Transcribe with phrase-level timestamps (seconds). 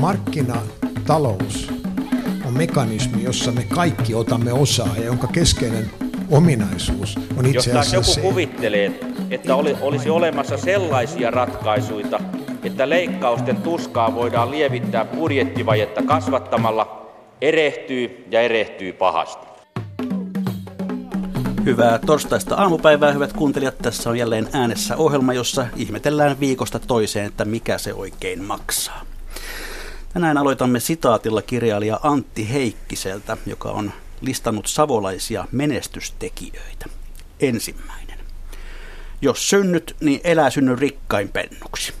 [0.00, 1.72] Markkinatalous
[2.46, 5.90] on mekanismi, jossa me kaikki otamme osaa ja jonka keskeinen
[6.30, 9.00] ominaisuus on itse Jos joku se, kuvittelee,
[9.30, 12.20] että oli, olisi olemassa sellaisia ratkaisuja,
[12.64, 17.10] että leikkausten tuskaa voidaan lievittää budjettivajetta kasvattamalla,
[17.40, 19.46] erehtyy ja erehtyy pahasti.
[21.64, 23.78] Hyvää torstaista aamupäivää, hyvät kuuntelijat.
[23.78, 29.09] Tässä on jälleen äänessä ohjelma, jossa ihmetellään viikosta toiseen, että mikä se oikein maksaa.
[30.12, 36.86] Tänään aloitamme sitaatilla kirjailija Antti Heikkiseltä, joka on listannut savolaisia menestystekijöitä.
[37.40, 38.18] Ensimmäinen.
[39.22, 41.92] Jos synnyt, niin elää synny rikkain pennuksi.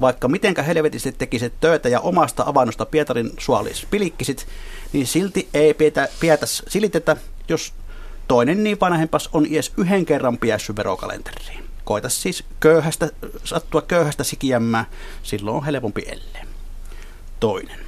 [0.00, 4.46] Vaikka mitenkä helvetisti tekisit töitä ja omasta avannosta Pietarin suolis pilikkisit,
[4.92, 7.16] niin silti ei pietä, pietäs silitetä,
[7.48, 7.74] jos
[8.28, 11.64] toinen niin vanhempas on edes yhden kerran piässy verokalenteriin.
[11.84, 13.10] Koita siis köyhästä,
[13.44, 14.84] sattua köyhästä sikiämmää,
[15.22, 16.53] silloin on helpompi elleen.
[17.44, 17.78] Toinen.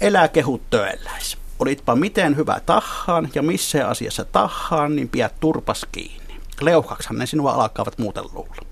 [0.00, 1.38] Elää kehut töelläis.
[1.58, 6.40] Olitpa miten hyvä tahaan ja missä asiassa tahaan, niin pidät turpas kiinni.
[6.60, 8.66] Leuhkaksihan ne sinua alkaavat muuten luulla.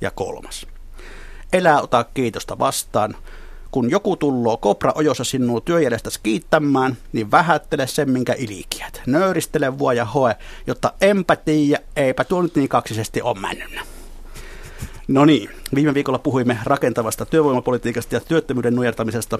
[0.00, 0.66] Ja kolmas.
[1.52, 3.16] Elää ota kiitosta vastaan.
[3.70, 9.02] Kun joku tulloo kopra ojossa sinua työjärjestä kiittämään, niin vähättele sen, minkä ilikiät.
[9.06, 10.92] Nöyristele vuoja hoe, jotta
[11.44, 13.97] tiedä, eipä tuo nyt niin kaksisesti on mennyt.
[15.08, 19.38] No niin, viime viikolla puhuimme rakentavasta työvoimapolitiikasta ja työttömyyden nujertamisesta.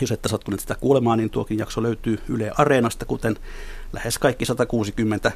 [0.00, 3.36] Jos ette sattuneet sitä kuulemaan, niin tuokin jakso löytyy Yle Areenasta, kuten
[3.92, 5.32] lähes kaikki 160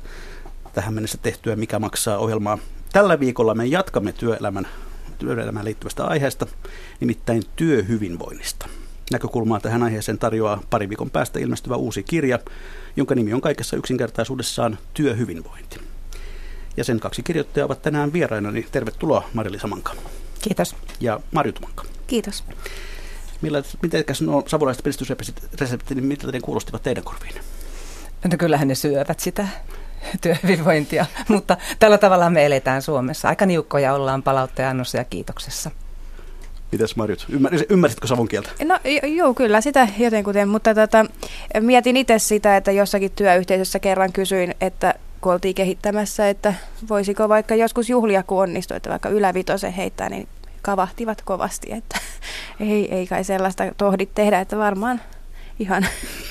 [0.72, 2.58] tähän mennessä tehtyä Mikä maksaa ohjelmaa.
[2.92, 4.68] Tällä viikolla me jatkamme työelämän,
[5.18, 6.46] työelämään liittyvästä aiheesta,
[7.00, 8.68] nimittäin työhyvinvoinnista.
[9.12, 12.38] Näkökulmaa tähän aiheeseen tarjoaa pari viikon päästä ilmestyvä uusi kirja,
[12.96, 15.91] jonka nimi on kaikessa yksinkertaisuudessaan Työhyvinvointi.
[16.76, 19.92] Ja sen kaksi kirjoittajaa ovat tänään vieraina, niin tervetuloa Marili Manka.
[20.42, 20.76] Kiitos.
[21.00, 21.84] Ja Marju Tumanka.
[22.06, 22.44] Kiitos.
[23.40, 27.34] Millä, mitenkäs nuo savolaiset pilistysreseptit, niin miltä ne kuulostivat teidän korviin?
[28.24, 29.48] No kyllähän ne syövät sitä
[30.20, 33.28] työhyvinvointia, mutta tällä tavalla me eletään Suomessa.
[33.28, 35.70] Aika niukkoja ollaan palauttajannossa ja kiitoksessa.
[36.72, 37.26] Mitäs Marjut,
[37.68, 38.50] ymmärsitkö savun kieltä?
[38.64, 41.06] No joo, kyllä sitä jotenkuten, mutta tota,
[41.60, 46.54] mietin itse sitä, että jossakin työyhteisössä kerran kysyin, että kun oltiin kehittämässä, että
[46.88, 50.28] voisiko vaikka joskus juhlia, kun onnistui, että vaikka ylävitosen heittää, niin
[50.62, 51.98] kavahtivat kovasti, että
[52.60, 55.00] ei, ei kai sellaista tohdit tehdä, että varmaan
[55.58, 55.86] ihan,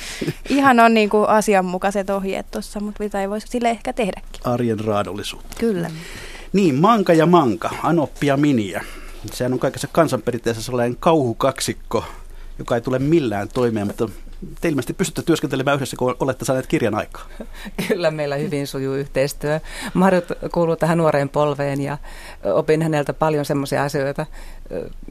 [0.49, 4.41] ihan on niin kuin asianmukaiset ohjeet tuossa, mutta mitä ei voisi sille ehkä tehdäkin.
[4.43, 5.55] Arjen raadollisuutta.
[5.59, 5.91] Kyllä.
[6.53, 8.83] Niin, manka ja manka, anoppi ja miniä.
[9.33, 12.05] Sehän on kaikessa kansanperinteessä sellainen kauhukaksikko,
[12.59, 14.09] joka ei tule millään toimeen, mutta
[14.61, 17.25] te ilmeisesti pystytte työskentelemään yhdessä, kun olette saaneet kirjan aikaa.
[17.87, 19.59] Kyllä meillä hyvin sujuu yhteistyö.
[19.93, 21.97] Marjut kuuluu tähän nuoreen polveen ja
[22.43, 24.25] opin häneltä paljon semmoisia asioita,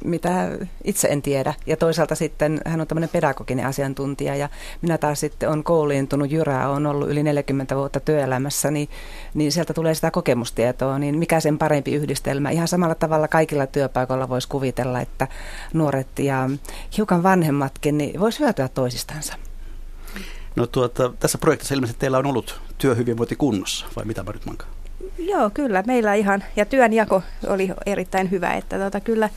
[0.04, 0.50] mitä
[0.84, 1.54] itse en tiedä.
[1.66, 4.48] Ja toisaalta sitten hän on tämmöinen pedagoginen asiantuntija ja
[4.82, 8.88] minä taas sitten on kouluintunut jyrää, on ollut yli 40 vuotta työelämässä, niin,
[9.34, 12.50] niin sieltä tulee sitä kokemustietoa, niin mikä sen parempi yhdistelmä.
[12.50, 15.28] Ihan samalla tavalla kaikilla työpaikoilla voisi kuvitella, että
[15.72, 16.50] nuoret ja
[16.96, 19.34] hiukan vanhemmatkin niin voisi hyötyä toisistansa.
[20.56, 24.66] No tuota, tässä projektissa ilmeisesti teillä on ollut työhyvinvointi kunnossa, vai mitä Marit Manka?
[25.18, 25.82] Joo, kyllä.
[25.86, 29.28] Meillä ihan, ja työnjako oli erittäin hyvä, että tota, kyllä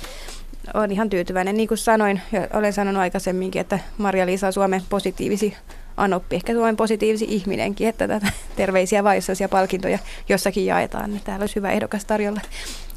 [0.73, 1.57] olen ihan tyytyväinen.
[1.57, 2.21] Niin kuin sanoin,
[2.53, 5.57] olen sanonut aikaisemminkin, että Maria-Liisa on Suomen positiivisi
[5.97, 11.55] anoppi, ehkä Suomen positiivisi ihminenkin, että tätä terveisiä vaissaisia palkintoja jossakin jaetaan, niin täällä olisi
[11.55, 12.41] hyvä ehdokas tarjolla.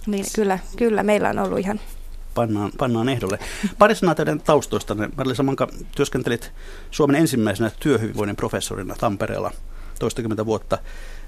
[0.07, 1.81] Niin kyllä, kyllä meillä on ollut ihan
[2.35, 3.39] pannaan, pannaan ehdolle.
[3.79, 4.97] Pari sanaa teidän taustoista.
[5.17, 6.53] Marlisa Manka, työskentelit
[6.91, 9.51] Suomen ensimmäisenä työhyvinvoinnin professorina Tampereella
[9.99, 10.79] toistakymmentä vuotta.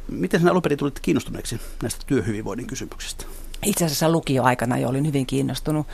[0.09, 3.25] Miten sinä alun perin tulit kiinnostuneeksi näistä työhyvinvoinnin kysymyksistä?
[3.67, 5.87] Itse asiassa lukioaikana jo olin hyvin kiinnostunut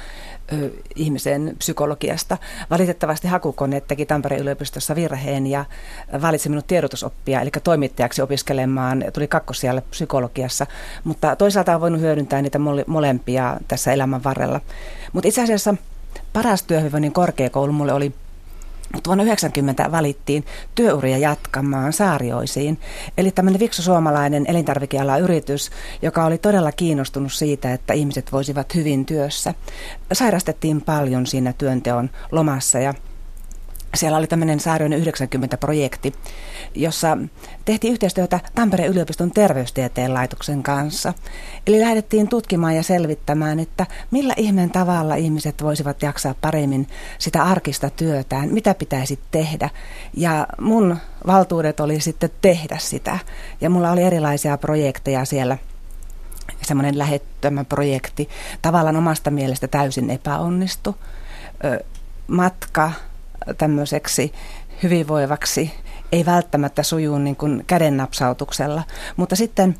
[0.52, 2.38] ö, ihmisen psykologiasta.
[2.70, 5.64] Valitettavasti hakukone teki Tampereen yliopistossa virheen ja
[6.22, 9.04] valitsi minut tiedotusoppia, eli toimittajaksi opiskelemaan.
[9.12, 10.66] Tuli kakkosijalle psykologiassa,
[11.04, 14.60] mutta toisaalta on voinut hyödyntää niitä mole- molempia tässä elämän varrella.
[15.12, 15.74] Mutta itse asiassa
[16.32, 18.14] paras työhyvinvoinnin korkeakoulu mulle oli
[19.06, 20.44] vuonna 90 valittiin
[20.74, 22.80] työuria jatkamaan Saarioisiin,
[23.18, 25.70] eli tämmöinen viksu suomalainen elintarvikeala yritys,
[26.02, 29.54] joka oli todella kiinnostunut siitä, että ihmiset voisivat hyvin työssä.
[30.12, 32.94] Sairastettiin paljon siinä työnteon lomassa ja
[33.94, 36.14] siellä oli tämmöinen Saarioinen 90-projekti,
[36.74, 37.18] jossa
[37.64, 41.14] tehtiin yhteistyötä Tampereen yliopiston terveystieteen laitoksen kanssa.
[41.66, 46.86] Eli lähdettiin tutkimaan ja selvittämään, että millä ihmeen tavalla ihmiset voisivat jaksaa paremmin
[47.18, 49.70] sitä arkista työtään, mitä pitäisi tehdä.
[50.16, 50.96] Ja mun
[51.26, 53.18] valtuudet oli sitten tehdä sitä.
[53.60, 55.58] Ja mulla oli erilaisia projekteja siellä
[56.62, 58.28] semmoinen lähettömä projekti,
[58.62, 60.96] tavallaan omasta mielestä täysin epäonnistu
[62.26, 62.92] matka
[63.58, 64.32] tämmöiseksi
[64.82, 65.72] hyvinvoivaksi
[66.12, 68.82] ei välttämättä sujuu niin kuin kädennapsautuksella,
[69.16, 69.76] mutta sitten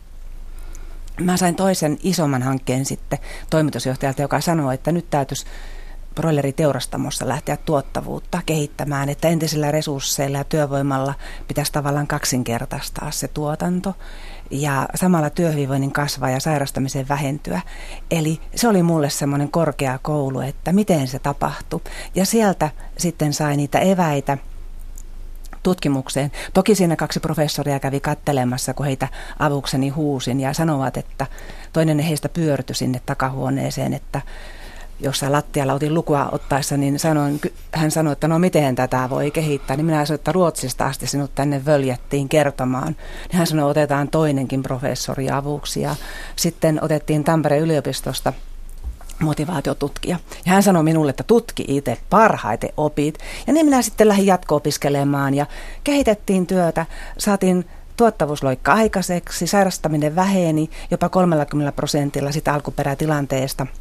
[1.21, 3.19] mä sain toisen isomman hankkeen sitten
[3.51, 5.47] toimitusjohtajalta, joka sanoi, että nyt täytyisi
[6.15, 11.15] broileriteurastamossa lähteä tuottavuutta kehittämään, että entisillä resursseilla ja työvoimalla
[11.49, 13.95] pitäisi tavallaan kaksinkertaistaa se tuotanto
[14.51, 17.61] ja samalla työhyvinvoinnin kasvaa ja sairastamisen vähentyä.
[18.11, 21.81] Eli se oli mulle semmoinen korkea koulu, että miten se tapahtui.
[22.15, 24.39] Ja sieltä sitten sai niitä eväitä
[25.63, 26.33] tutkimukseen.
[26.55, 29.09] Toki siinä kaksi professoria kävi kattelemassa, kun heitä
[29.39, 31.27] avukseni huusin ja sanovat, että
[31.73, 34.21] toinen heistä pyörtyi sinne takahuoneeseen, että
[35.01, 37.41] jossain lattialla otin lukua ottaessa, niin sanoin,
[37.73, 39.77] hän sanoi, että no miten tätä voi kehittää.
[39.77, 42.97] Niin minä sanoin, että Ruotsista asti sinut tänne völjättiin kertomaan.
[43.29, 45.81] Niin hän sanoi, otetaan toinenkin professori avuksi.
[45.81, 45.97] Ja
[46.37, 48.33] sitten otettiin Tampereen yliopistosta
[49.21, 50.19] motivaatiotutkija.
[50.47, 53.19] Ja hän sanoi minulle, että tutki itse parhaiten opit.
[53.47, 55.47] Ja niin minä sitten lähdin jatko-opiskelemaan ja
[55.85, 56.87] kehitettiin työtä.
[57.19, 57.65] Saatiin
[57.97, 63.67] tuottavuusloikka aikaiseksi, sairastaminen väheni jopa 30 prosentilla sitä alkuperätilanteesta–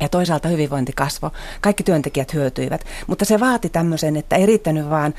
[0.00, 1.30] ja toisaalta hyvinvointi kasvoi.
[1.60, 5.14] Kaikki työntekijät hyötyivät, mutta se vaati tämmöisen, että ei riittänyt vaan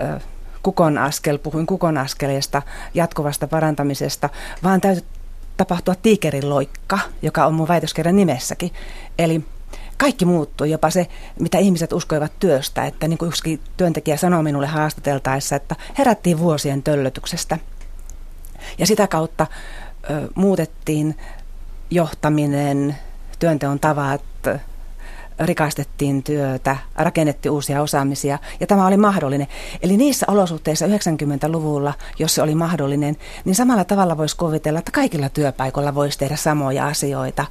[0.00, 0.20] ö,
[0.62, 2.62] kukon askel, puhuin kukon askeleesta,
[2.94, 4.28] jatkuvasta parantamisesta,
[4.62, 5.04] vaan täytyy
[5.56, 8.70] tapahtua tiikerin loikka, joka on mun väitöskirjan nimessäkin.
[9.18, 9.44] Eli
[9.96, 11.06] kaikki muuttui, jopa se,
[11.40, 16.82] mitä ihmiset uskoivat työstä, että niin kuin yksi työntekijä sanoi minulle haastateltaessa, että herättiin vuosien
[16.82, 17.58] töllötyksestä.
[18.78, 19.46] Ja sitä kautta
[20.10, 21.18] ö, muutettiin
[21.90, 22.96] johtaminen,
[23.42, 24.22] työnteon tavat,
[25.40, 29.46] rikastettiin työtä, rakennettiin uusia osaamisia ja tämä oli mahdollinen.
[29.82, 35.28] Eli niissä olosuhteissa 90-luvulla, jos se oli mahdollinen, niin samalla tavalla voisi kuvitella, että kaikilla
[35.28, 37.46] työpaikoilla voisi tehdä samoja asioita.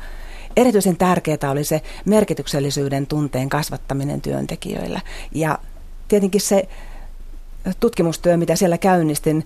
[0.55, 5.01] Erityisen tärkeää oli se merkityksellisyyden tunteen kasvattaminen työntekijöillä.
[5.31, 5.59] Ja
[6.07, 6.67] tietenkin se
[7.79, 9.45] tutkimustyö, mitä siellä käynnistin,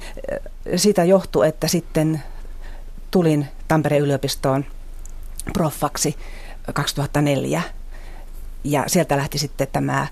[0.76, 2.24] siitä johtui, että sitten
[3.12, 4.66] tulin Tampereen yliopistoon
[5.54, 6.16] proffaksi
[6.74, 7.62] 2004.
[8.64, 10.08] Ja sieltä lähti sitten tämä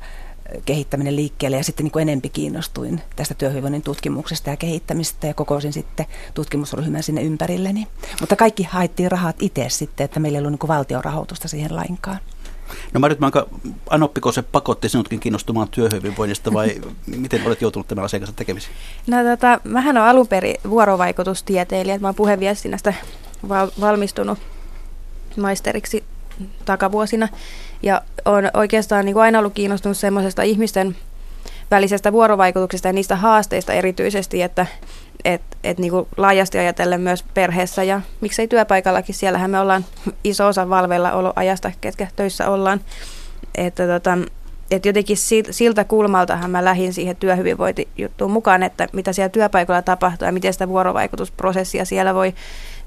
[0.65, 5.73] kehittäminen liikkeelle ja sitten niin kuin enempi kiinnostuin tästä työhyvinvoinnin tutkimuksesta ja kehittämistä ja kokoisin
[5.73, 7.87] sitten tutkimusryhmän sinne ympärilleni.
[8.19, 12.19] Mutta kaikki haettiin rahat itse sitten, että meillä ei ollut niin valtion rahoitusta siihen lainkaan.
[12.93, 13.47] No Marit Manka,
[13.89, 16.81] Anoppiko se pakotti sinutkin kiinnostumaan työhyvinvoinnista vai
[17.17, 18.75] miten olet joutunut tämän asian kanssa tekemisiin?
[19.07, 22.93] No tota, mähän olen alun perin vuorovaikutustieteilijä, mä olen puheviestinnästä
[23.49, 24.39] val- valmistunut
[25.37, 26.03] maisteriksi
[26.65, 27.27] takavuosina.
[27.83, 30.95] Ja on oikeastaan niin kuin aina ollut kiinnostunut semmoisesta ihmisten
[31.71, 34.65] välisestä vuorovaikutuksesta ja niistä haasteista erityisesti, että
[35.25, 39.85] et, et niin kuin laajasti ajatellen myös perheessä ja miksei työpaikallakin, siellähän me ollaan
[40.23, 42.81] iso osa valveilla oloajasta, ketkä töissä ollaan.
[43.55, 44.17] Että tota,
[44.71, 45.17] et jotenkin
[45.51, 50.67] siltä kulmaltahan mä lähdin siihen työhyvinvointijuttuun mukaan, että mitä siellä työpaikalla tapahtuu ja miten sitä
[50.67, 52.33] vuorovaikutusprosessia siellä voi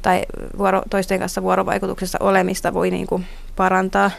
[0.03, 0.23] tai
[0.59, 3.27] vuoro, toisten kanssa vuorovaikutuksessa olemista voi niin kuin
[3.57, 4.11] parantaa.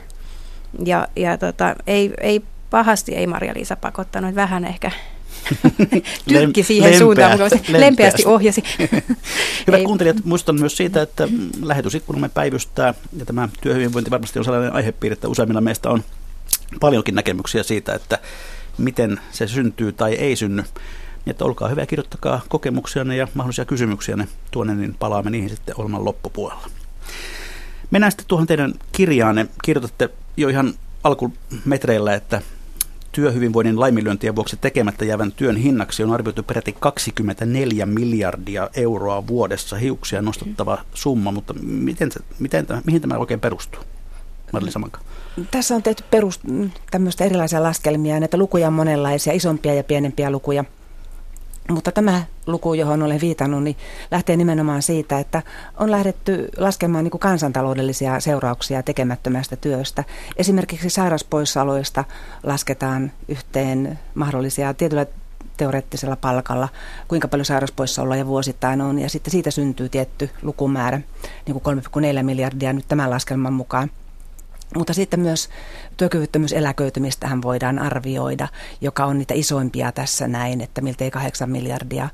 [0.85, 4.91] Ja, ja tota, ei, ei pahasti ei Maria-Liisa pakottanut, vähän ehkä
[6.27, 8.63] tykki siihen Lempeä, suuntaan, mutta lempeästi, lempeästi ohjasi.
[9.67, 11.27] Hyvät kuuntelijat, muistan myös siitä, että
[11.61, 16.03] lähetysikkunamme päivystää, ja tämä työhyvinvointi varmasti on sellainen aihepiiri, että useimmilla meistä on
[16.79, 18.19] paljonkin näkemyksiä siitä, että
[18.77, 20.63] miten se syntyy tai ei synny.
[21.29, 26.67] Että olkaa hyvä kirjoittakaa kokemuksianne ja mahdollisia kysymyksiänne tuonne, niin palaamme niihin sitten ohjelman loppupuolella.
[27.91, 29.47] Mennään sitten tuohon teidän kirjaanne.
[29.63, 32.41] Kirjoitatte jo ihan alkumetreillä, että
[33.11, 40.21] työhyvinvoinnin laiminlyöntien vuoksi tekemättä jäävän työn hinnaksi on arvioitu peräti 24 miljardia euroa vuodessa hiuksia
[40.21, 43.81] nostettava summa, mutta miten, se, miten, mihin tämä oikein perustuu?
[45.51, 46.39] Tässä on tehty perus,
[46.91, 50.65] tämmöistä erilaisia laskelmia, näitä lukuja on monenlaisia, isompia ja pienempiä lukuja.
[51.69, 53.77] Mutta tämä luku, johon olen viitannut, niin
[54.11, 55.43] lähtee nimenomaan siitä, että
[55.77, 60.03] on lähdetty laskemaan niin kuin kansantaloudellisia seurauksia tekemättömästä työstä.
[60.37, 62.03] Esimerkiksi sairauspoissaoloista
[62.43, 65.05] lasketaan yhteen mahdollisia tietyllä
[65.57, 66.69] teoreettisella palkalla,
[67.07, 71.01] kuinka paljon sairauspoissaoloja vuosittain on, ja sitten siitä syntyy tietty lukumäärä,
[71.45, 71.81] niin kuin
[72.17, 73.91] 3,4 miljardia nyt tämän laskelman mukaan.
[74.75, 75.49] Mutta sitten myös
[75.97, 78.47] työkyvyttömyyseläköitymistähän voidaan arvioida,
[78.81, 82.09] joka on niitä isoimpia tässä näin, että miltei 8 miljardia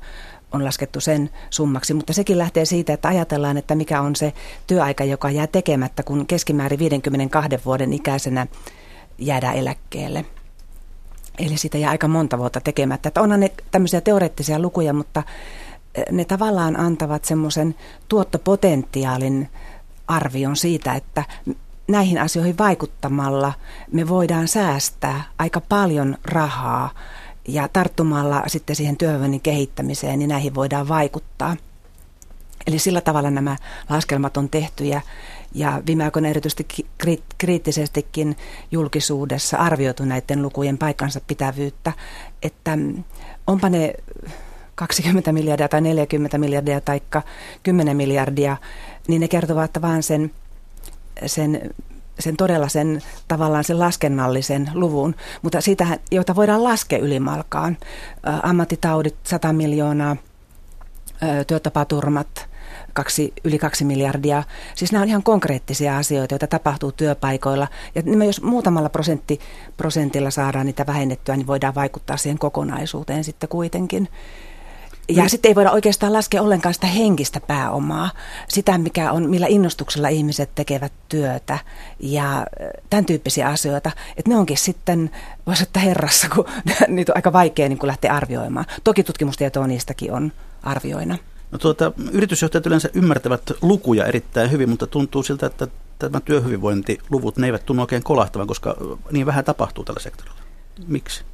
[0.52, 4.32] on laskettu sen summaksi, mutta sekin lähtee siitä, että ajatellaan, että mikä on se
[4.66, 8.46] työaika, joka jää tekemättä, kun keskimäärin 52 vuoden ikäisenä
[9.18, 10.24] jäädään eläkkeelle.
[11.38, 13.08] Eli sitä jää aika monta vuotta tekemättä.
[13.08, 15.22] Että onhan ne tämmöisiä teoreettisia lukuja, mutta
[15.94, 17.74] eh, ne tavallaan antavat semmoisen
[18.08, 19.48] tuottopotentiaalin
[20.08, 21.24] arvion siitä, että
[21.88, 23.52] näihin asioihin vaikuttamalla
[23.92, 26.90] me voidaan säästää aika paljon rahaa
[27.48, 31.56] ja tarttumalla sitten siihen työvoiman kehittämiseen, niin näihin voidaan vaikuttaa.
[32.66, 33.56] Eli sillä tavalla nämä
[33.90, 35.00] laskelmat on tehty ja,
[35.54, 36.66] ja viime aikoina erityisesti
[37.38, 38.36] kriittisestikin
[38.70, 41.92] julkisuudessa arvioitu näiden lukujen paikkansa pitävyyttä,
[42.42, 42.78] että
[43.46, 43.94] onpa ne
[44.74, 47.00] 20 miljardia tai 40 miljardia tai
[47.62, 48.56] 10 miljardia,
[49.08, 50.30] niin ne kertovat vaan sen,
[51.26, 51.74] sen
[52.18, 57.76] sen todella sen tavallaan sen laskennallisen luvun, mutta sitä, joita voidaan laskea ylimalkaan.
[58.42, 60.16] Ammattitaudit 100 miljoonaa,
[61.46, 62.48] työtapaturmat
[62.92, 64.42] kaksi, yli kaksi miljardia.
[64.74, 67.68] Siis nämä on ihan konkreettisia asioita, joita tapahtuu työpaikoilla.
[67.94, 69.40] Ja me jos muutamalla prosentti,
[69.76, 74.08] prosentilla saadaan niitä vähennettyä, niin voidaan vaikuttaa siihen kokonaisuuteen sitten kuitenkin.
[75.08, 78.10] Ja sitten ei voida oikeastaan laskea ollenkaan sitä henkistä pääomaa,
[78.48, 81.58] sitä mikä on, millä innostuksella ihmiset tekevät työtä
[82.00, 82.46] ja
[82.90, 83.90] tämän tyyppisiä asioita.
[84.16, 85.10] Että ne onkin sitten,
[85.46, 86.44] voisi ottaa herrassa, kun
[86.88, 88.66] niitä on aika vaikea niin lähteä arvioimaan.
[88.84, 90.32] Toki tutkimustietoa niistäkin on
[90.62, 91.18] arvioina.
[91.50, 95.68] No tuota, yritysjohtajat yleensä ymmärtävät lukuja erittäin hyvin, mutta tuntuu siltä, että
[95.98, 98.76] tämä työhyvinvointiluvut ne eivät tunnu oikein kolahtavan, koska
[99.10, 100.40] niin vähän tapahtuu tällä sektorilla.
[100.86, 101.24] Miksi?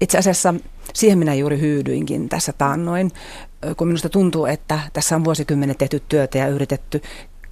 [0.00, 0.54] Itse asiassa
[0.94, 3.12] siihen minä juuri hyydyinkin tässä taannoin,
[3.76, 7.02] kun minusta tuntuu, että tässä on vuosikymmenet tehty työtä ja yritetty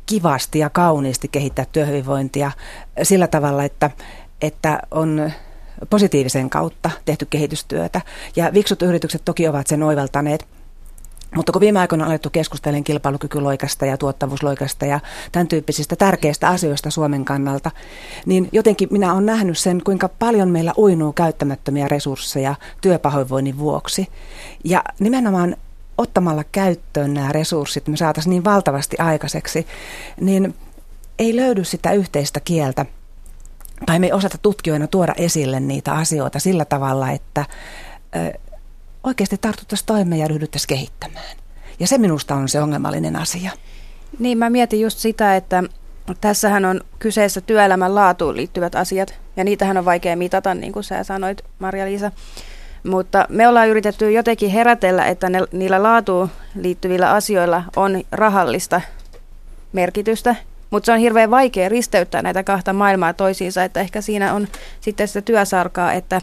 [0.06, 2.50] kivasti ja kauniisti kehittää työhyvinvointia
[3.02, 3.90] sillä tavalla, että,
[4.40, 5.30] että on
[5.90, 8.00] positiivisen kautta tehty kehitystyötä.
[8.36, 10.46] Ja viksut yritykset toki ovat sen oivaltaneet.
[11.36, 15.00] Mutta kun viime aikoina on alettu keskustelemaan kilpailukykyloikasta ja tuottavuusloikasta ja
[15.32, 17.70] tämän tyyppisistä tärkeistä asioista Suomen kannalta,
[18.26, 24.08] niin jotenkin minä olen nähnyt sen, kuinka paljon meillä uinuu käyttämättömiä resursseja työpahoinvoinnin vuoksi.
[24.64, 25.56] Ja nimenomaan
[25.98, 29.66] ottamalla käyttöön nämä resurssit, me saataisiin niin valtavasti aikaiseksi,
[30.20, 30.54] niin
[31.18, 32.86] ei löydy sitä yhteistä kieltä
[33.86, 37.44] tai me ei osata tutkijoina tuoda esille niitä asioita sillä tavalla, että
[39.04, 41.36] oikeasti tartuttaisiin toimeen ja ryhdyttäisiin kehittämään.
[41.80, 43.50] Ja se minusta on se ongelmallinen asia.
[44.18, 45.62] Niin, mä mietin just sitä, että
[46.20, 51.04] tässähän on kyseessä työelämän laatuun liittyvät asiat, ja niitähän on vaikea mitata, niin kuin sä
[51.04, 52.10] sanoit, Marja-Liisa.
[52.84, 58.80] Mutta me ollaan yritetty jotenkin herätellä, että ne, niillä laatuun liittyvillä asioilla on rahallista
[59.72, 60.36] merkitystä,
[60.70, 64.48] mutta se on hirveän vaikea risteyttää näitä kahta maailmaa toisiinsa, että ehkä siinä on
[64.80, 66.20] sitten sitä työsarkaa, että,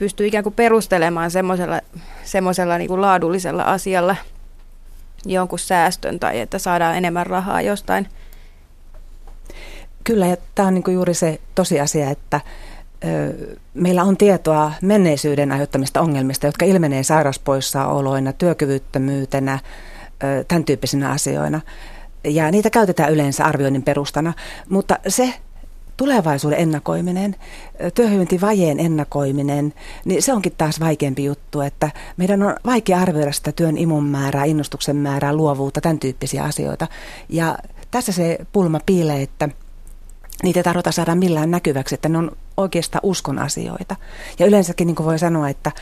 [0.00, 1.80] pystyy ikään kuin perustelemaan semmoisella,
[2.24, 4.16] semmoisella niin kuin laadullisella asialla
[5.24, 8.08] jonkun säästön tai että saadaan enemmän rahaa jostain.
[10.04, 12.40] Kyllä, ja tämä on niin kuin juuri se tosiasia, että
[13.04, 19.58] ö, meillä on tietoa menneisyyden aiheuttamista ongelmista, jotka ilmenee sairauspoissaoloina, työkyvyttömyytenä,
[20.24, 21.60] ö, tämän tyyppisinä asioina.
[22.24, 24.32] Ja niitä käytetään yleensä arvioinnin perustana,
[24.68, 25.34] mutta se
[26.00, 27.36] tulevaisuuden ennakoiminen,
[27.94, 33.78] työhyvinvointivajeen ennakoiminen, niin se onkin taas vaikeampi juttu, että meidän on vaikea arvioida sitä työn
[33.78, 36.86] imun määrää, innostuksen määrää, luovuutta, tämän tyyppisiä asioita.
[37.28, 37.58] Ja
[37.90, 39.48] tässä se pulma piilee, että
[40.42, 43.96] niitä ei tarvita saada millään näkyväksi, että ne on oikeastaan uskon asioita.
[44.38, 45.72] Ja yleensäkin niin kuin voi sanoa, että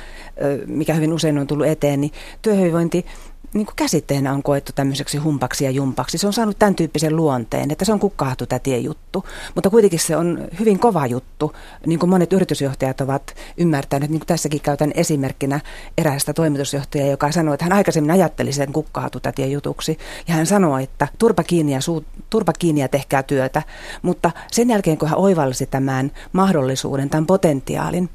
[0.66, 3.06] mikä hyvin usein on tullut eteen, niin työhyvinvointi
[3.54, 6.18] niin kuin käsitteenä on koettu tämmöiseksi humpaksi ja jumpaksi.
[6.18, 9.24] Se on saanut tämän tyyppisen luonteen, että se on kukkahtu tätien juttu,
[9.54, 11.52] mutta kuitenkin se on hyvin kova juttu,
[11.86, 14.10] niin kuin monet yritysjohtajat ovat ymmärtäneet.
[14.10, 15.60] Niin kuin tässäkin käytän esimerkkinä
[15.98, 20.82] eräästä toimitusjohtajaa, joka sanoi, että hän aikaisemmin ajatteli sen kukkahtu tätien jutuksi, ja hän sanoi,
[20.82, 23.62] että turpa kiinni ja, suu, turpa kiinni ja tehkää työtä,
[24.02, 28.08] mutta sen jälkeen kun hän oivalsi tämän mahdollisuuden, tämän potentiaalin,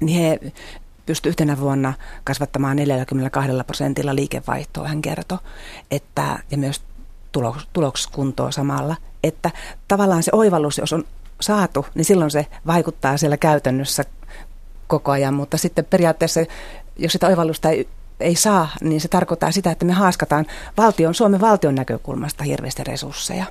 [0.00, 0.52] niin he
[1.06, 1.92] pystyi yhtenä vuonna
[2.24, 5.38] kasvattamaan 42 prosentilla liikevaihtoa, hän kertoi,
[5.90, 6.82] että, ja myös
[7.32, 9.50] tuloks, tulokskuntoa samalla, että
[9.88, 11.04] tavallaan se oivallus, jos on
[11.40, 14.04] saatu, niin silloin se vaikuttaa siellä käytännössä
[14.86, 16.40] koko ajan, mutta sitten periaatteessa,
[16.96, 17.88] jos sitä oivallusta ei,
[18.20, 20.46] ei saa, niin se tarkoittaa sitä, että me haaskataan
[20.76, 23.44] valtion, Suomen valtion näkökulmasta hirveästi resursseja.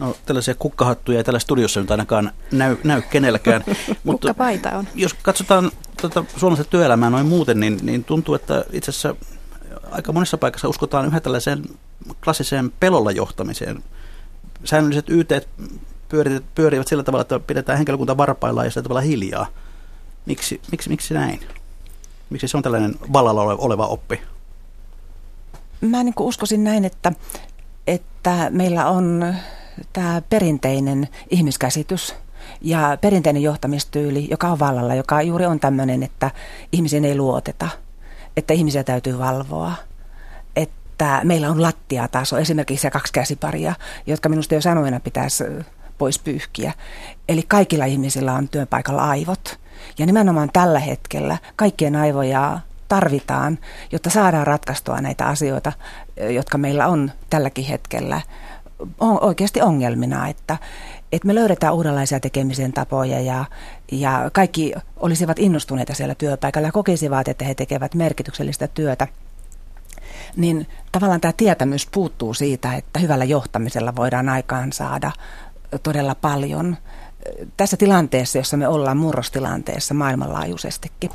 [0.00, 3.64] No tällaisia kukkahattuja ei tällä studiossa nyt ainakaan näy, näy kenelläkään.
[4.04, 4.88] Mutta Kukkapaita on.
[4.94, 9.14] Jos katsotaan tuota suomalaista työelämää noin muuten, niin, niin tuntuu, että itse asiassa
[9.90, 11.62] aika monessa paikassa uskotaan yhä tällaiseen
[12.24, 13.82] klassiseen pelolla johtamiseen.
[14.64, 15.32] Säännölliset YT
[16.08, 19.46] pyörivät, pyörivät sillä tavalla, että pidetään henkilökunta varpaillaan ja sillä tavalla hiljaa.
[20.26, 21.40] Miksi, miksi, miksi näin?
[22.30, 24.20] Miksi se on tällainen vallalla oleva oppi?
[25.80, 27.12] Mä niin uskoisin näin, että,
[27.86, 29.34] että meillä on
[29.92, 32.14] tämä perinteinen ihmiskäsitys
[32.60, 36.30] ja perinteinen johtamistyyli, joka on vallalla, joka juuri on tämmöinen, että
[36.72, 37.68] ihmisiin ei luoteta,
[38.36, 39.72] että ihmisiä täytyy valvoa,
[40.56, 43.74] että meillä on lattiataso, esimerkiksi se kaksi käsiparia,
[44.06, 45.44] jotka minusta jo sanoina pitäisi
[45.98, 46.72] pois pyyhkiä.
[47.28, 49.60] Eli kaikilla ihmisillä on työpaikalla aivot.
[49.98, 52.58] Ja nimenomaan tällä hetkellä kaikkien aivoja
[52.88, 53.58] tarvitaan,
[53.92, 55.72] jotta saadaan ratkaistua näitä asioita,
[56.30, 58.20] jotka meillä on tälläkin hetkellä
[59.00, 60.58] on oikeasti ongelmina, että,
[61.12, 63.44] että me löydetään uudenlaisia tekemisen tapoja ja,
[63.92, 69.08] ja kaikki olisivat innostuneita siellä työpaikalla ja kokisivat, että he tekevät merkityksellistä työtä.
[70.36, 75.12] Niin tavallaan tämä tietämys puuttuu siitä, että hyvällä johtamisella voidaan aikaan saada
[75.82, 76.76] todella paljon
[77.56, 81.10] tässä tilanteessa, jossa me ollaan murrostilanteessa maailmanlaajuisestikin.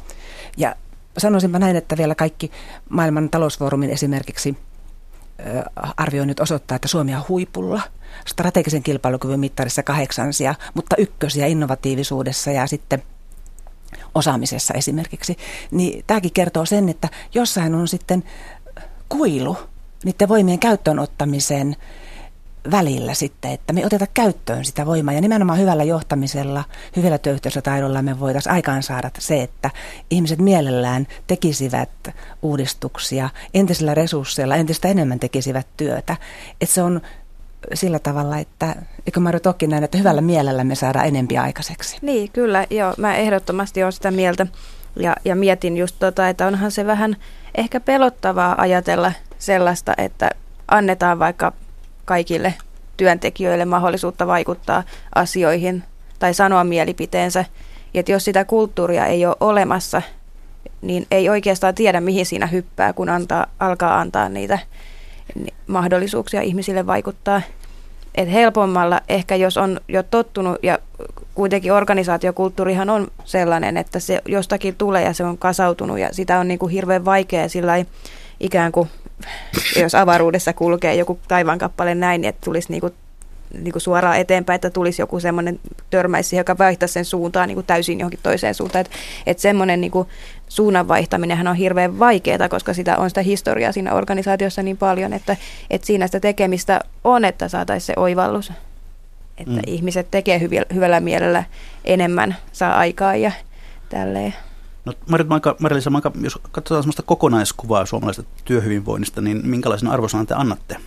[0.58, 0.76] Ja
[1.18, 2.52] sanoisinpa näin, että vielä kaikki
[2.90, 4.58] maailman talousfoorumin esimerkiksi
[5.98, 7.82] arvioinnit osoittaa, että Suomi on huipulla
[8.28, 13.04] strategisen kilpailukyvyn mittarissa kahdeksansia, mutta ykkösiä innovatiivisuudessa ja sitten
[14.16, 15.38] osaamisessa esimerkiksi.
[15.72, 18.24] Niin tämäkin kertoo sen, että jossain on sitten
[19.10, 19.58] kuilu
[20.04, 21.76] niiden voimien käyttöön ottamisen
[22.72, 26.64] välillä sitten, että me oteta käyttöön sitä voimaa ja nimenomaan hyvällä johtamisella,
[26.96, 29.70] hyvällä työyhteisötaidolla me voitaisiin aikaan saada se, että
[30.10, 31.90] ihmiset mielellään tekisivät
[32.42, 36.18] uudistuksia entisillä resursseilla, entistä enemmän tekisivät työtä.
[36.62, 37.02] Että se on
[37.74, 41.98] sillä tavalla, että eikö Marjo Tokki näin, että hyvällä mielellä me saadaan enempi aikaiseksi?
[42.02, 42.68] Niin, kyllä.
[42.70, 44.48] Joo, mä ehdottomasti olen sitä mieltä
[44.96, 47.16] ja, ja mietin just tota, että onhan se vähän
[47.56, 50.30] ehkä pelottavaa ajatella sellaista, että
[50.68, 51.54] annetaan vaikka
[52.06, 52.54] kaikille
[52.98, 54.84] työntekijöille mahdollisuutta vaikuttaa
[55.16, 55.84] asioihin
[56.20, 57.46] tai sanoa mielipiteensä.
[57.94, 60.02] Ja että jos sitä kulttuuria ei ole olemassa,
[60.82, 64.60] niin ei oikeastaan tiedä, mihin siinä hyppää, kun antaa, alkaa antaa niitä
[65.68, 67.42] mahdollisuuksia ihmisille vaikuttaa.
[68.16, 70.80] Et helpommalla ehkä jos on jo tottunut ja
[71.36, 76.48] kuitenkin organisaatiokulttuurihan on sellainen, että se jostakin tulee ja se on kasautunut ja sitä on
[76.48, 77.74] niin kuin hirveän vaikea sillä
[78.40, 78.90] ikään kuin
[79.82, 82.90] jos avaruudessa kulkee joku taivaankappale näin, niin että tulisi niinku,
[83.62, 88.20] niinku suoraan eteenpäin, että tulisi joku semmoinen törmäisi, joka vaihtaisi sen suuntaan niinku täysin johonkin
[88.24, 88.82] toiseen suuntaan.
[88.86, 90.08] Että et semmoinen niinku
[90.48, 95.38] suunnan vaihtaminen on hirveän vaikeaa, koska sitä on sitä historiaa siinä organisaatiossa niin paljon, että
[95.70, 98.52] et siinä sitä tekemistä on, että saataisiin se oivallus.
[99.38, 99.62] Että mm.
[99.68, 100.40] ihmiset tekee
[100.74, 101.44] hyvällä mielellä
[101.86, 103.32] enemmän, saa aikaa ja
[103.90, 104.34] tälleen.
[104.86, 105.56] No, Marit Manka,
[105.90, 110.78] Manka, jos katsotaan sellaista kokonaiskuvaa suomalaisesta työhyvinvoinnista, niin minkälaisen arvosanan te annatte?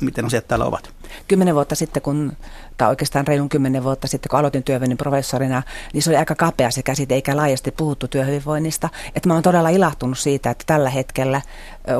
[0.00, 0.90] Miten asiat täällä ovat?
[1.28, 2.32] Kymmenen vuotta sitten, kun,
[2.76, 6.70] tai oikeastaan reilun kymmenen vuotta sitten, kun aloitin työhyvinvoinnin professorina, niin se oli aika kapea
[6.70, 8.88] se käsite, eikä laajasti puhuttu työhyvinvoinnista.
[9.14, 11.42] Että mä oon todella ilahtunut siitä, että tällä hetkellä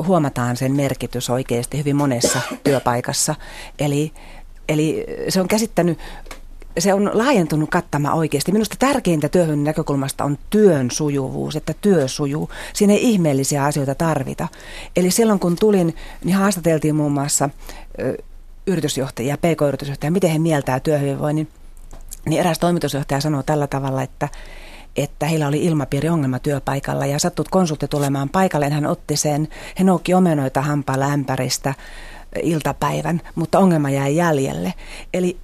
[0.07, 3.35] huomataan sen merkitys oikeasti hyvin monessa työpaikassa.
[3.79, 4.13] Eli
[4.69, 5.99] Eli se on käsittänyt
[6.79, 8.51] se on laajentunut kattamaan oikeasti.
[8.51, 12.49] Minusta tärkeintä työhön näkökulmasta on työn sujuvuus, että työ sujuu.
[12.73, 14.47] Siinä ei ihmeellisiä asioita tarvita.
[14.95, 17.49] Eli silloin kun tulin, niin haastateltiin muun muassa
[18.67, 21.47] yritysjohtajia, pk-yritysjohtajia, miten he mieltää työhyvinvoinnin.
[22.25, 24.29] Niin eräs toimitusjohtaja sanoi tällä tavalla, että
[24.95, 28.69] että heillä oli ilmapiiriongelma työpaikalla ja sattut konsultti tulemaan paikalle.
[28.69, 29.47] Hän otti sen,
[29.79, 31.73] he noukki omenoita hampaalla ämpäristä
[32.43, 34.73] iltapäivän, mutta ongelma jäi jäljelle.
[35.13, 35.37] Eli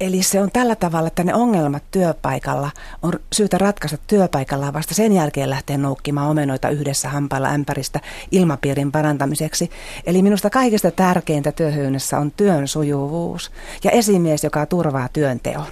[0.00, 2.70] Eli se on tällä tavalla, että ne ongelmat työpaikalla
[3.02, 9.70] on syytä ratkaista työpaikalla vasta sen jälkeen lähteä noukkimaan omenoita yhdessä hampailla ämpäristä ilmapiirin parantamiseksi.
[10.06, 13.50] Eli minusta kaikista tärkeintä työhyönnössä on työn sujuvuus
[13.84, 15.66] ja esimies, joka turvaa työnteon.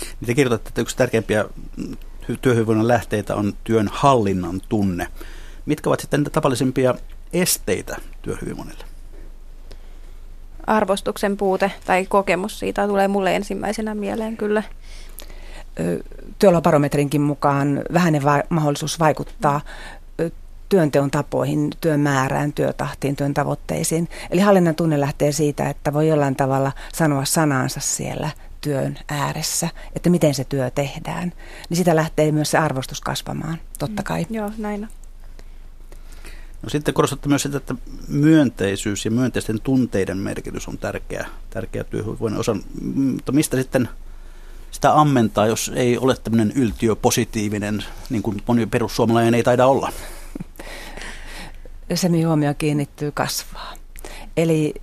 [0.00, 1.44] Niin te kirjoitatte, että yksi tärkeimpiä
[2.42, 5.08] työhyvinvoinnin lähteitä on työn hallinnan tunne.
[5.66, 6.94] Mitkä ovat sitten niitä tavallisimpia
[7.32, 8.93] esteitä työhyvinvoinnille?
[10.66, 14.62] Arvostuksen puute tai kokemus siitä tulee mulle ensimmäisenä mieleen kyllä.
[16.38, 19.60] Työolobarometrinkin mukaan vähäinen va- mahdollisuus vaikuttaa
[20.68, 24.08] työnteon tapoihin, työn määrään, työtahtiin, työn tavoitteisiin.
[24.30, 30.10] Eli hallinnan tunne lähtee siitä, että voi jollain tavalla sanoa sanansa siellä työn ääressä, että
[30.10, 31.32] miten se työ tehdään.
[31.68, 34.26] Niin sitä lähtee myös se arvostus kasvamaan, totta mm, kai.
[34.28, 35.03] Mm, joo, näin on.
[36.64, 37.74] No sitten korostatte myös sitä, että
[38.08, 42.56] myönteisyys ja myönteisten tunteiden merkitys on tärkeä, tärkeä työhyvinvoinnin osa.
[42.94, 43.88] Mutta mistä sitten
[44.70, 49.92] sitä ammentaa, jos ei ole tämmöinen yltiöpositiivinen, niin kuin moni perussuomalainen ei taida olla?
[51.94, 53.74] Se huomio kiinnittyy kasvaa.
[54.36, 54.74] Eli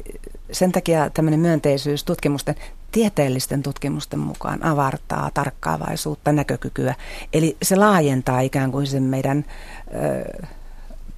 [0.52, 2.56] sen takia tämmöinen myönteisyys tutkimusten,
[2.91, 6.96] tieteellisten tutkimusten mukaan avartaa tarkkaavaisuutta, näkökykyä.
[7.34, 9.46] Eli se laajentaa ikään kuin sen meidän...
[10.41, 10.46] Ö,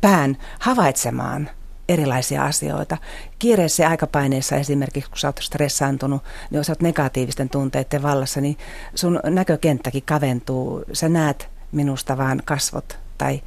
[0.03, 1.49] pään havaitsemaan
[1.89, 2.97] erilaisia asioita.
[3.39, 8.41] Kiireessä ja aikapaineessa esimerkiksi, kun sä oot stressaantunut, niin jos sä oot negatiivisten tunteiden vallassa,
[8.41, 8.57] niin
[8.95, 10.83] sun näkökenttäkin kaventuu.
[10.93, 13.41] Sä näet minusta vaan kasvot tai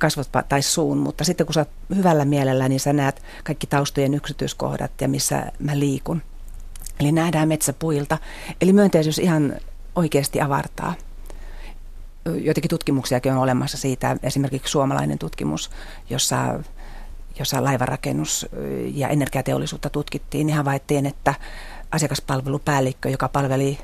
[0.00, 4.14] kasvot tai suun, mutta sitten kun sä oot hyvällä mielellä, niin sä näet kaikki taustojen
[4.14, 6.22] yksityiskohdat ja missä mä liikun.
[7.00, 8.18] Eli nähdään metsäpuilta.
[8.60, 9.56] Eli myönteisyys ihan
[9.94, 10.94] oikeasti avartaa.
[12.26, 15.70] Joitakin tutkimuksiakin on olemassa siitä, esimerkiksi suomalainen tutkimus,
[16.10, 16.60] jossa,
[17.38, 18.46] jossa laivarakennus
[18.94, 21.34] ja energiateollisuutta tutkittiin, niin havaittiin, että
[21.92, 23.78] asiakaspalvelupäällikkö, joka palveli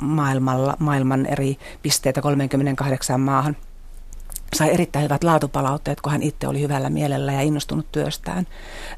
[0.00, 3.56] maailmalla, maailman eri pisteitä 38 maahan,
[4.54, 8.46] sai erittäin hyvät laatupalautteet, kun hän itse oli hyvällä mielellä ja innostunut työstään.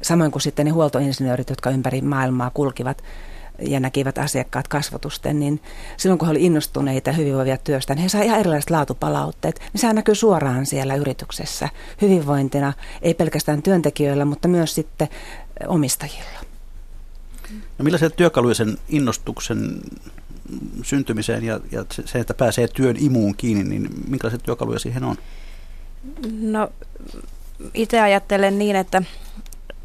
[0.01, 3.03] Samoin kuin sitten ne huoltoinsinöörit, jotka ympäri maailmaa kulkivat
[3.61, 5.61] ja näkivät asiakkaat kasvotusten, niin
[5.97, 9.59] silloin kun he olivat innostuneita hyvinvoivia työstä, niin he saivat ihan erilaiset laatupalautteet.
[9.59, 11.69] Niin sehän näkyy suoraan siellä yrityksessä
[12.01, 15.07] hyvinvointina, ei pelkästään työntekijöillä, mutta myös sitten
[15.67, 16.39] omistajilla.
[17.77, 19.81] No millaisia työkaluja sen innostuksen
[20.83, 25.15] syntymiseen ja, ja se, että pääsee työn imuun kiinni, niin minkälaisia työkaluja siihen on?
[26.41, 26.69] No
[27.73, 29.03] itse ajattelen niin, että,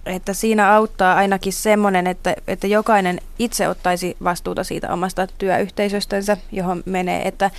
[0.07, 6.83] että siinä auttaa ainakin semmoinen, että, että jokainen itse ottaisi vastuuta siitä omasta työyhteisöstönsä, johon
[6.87, 7.51] menee, että,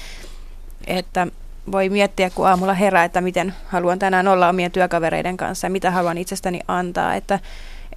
[0.87, 1.27] että
[1.71, 5.91] voi miettiä, kun aamulla herää, että miten haluan tänään olla omien työkavereiden kanssa ja mitä
[5.91, 7.39] haluan itsestäni antaa, että,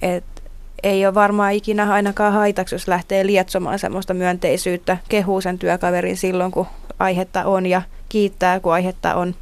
[0.01, 0.41] että
[0.83, 6.51] ei ole varmaan ikinä ainakaan haitaksi, jos lähtee lietsomaan semmoista myönteisyyttä, kehuu sen työkaverin silloin,
[6.51, 6.67] kun
[6.99, 9.35] aihetta on ja kiittää, kun aihetta on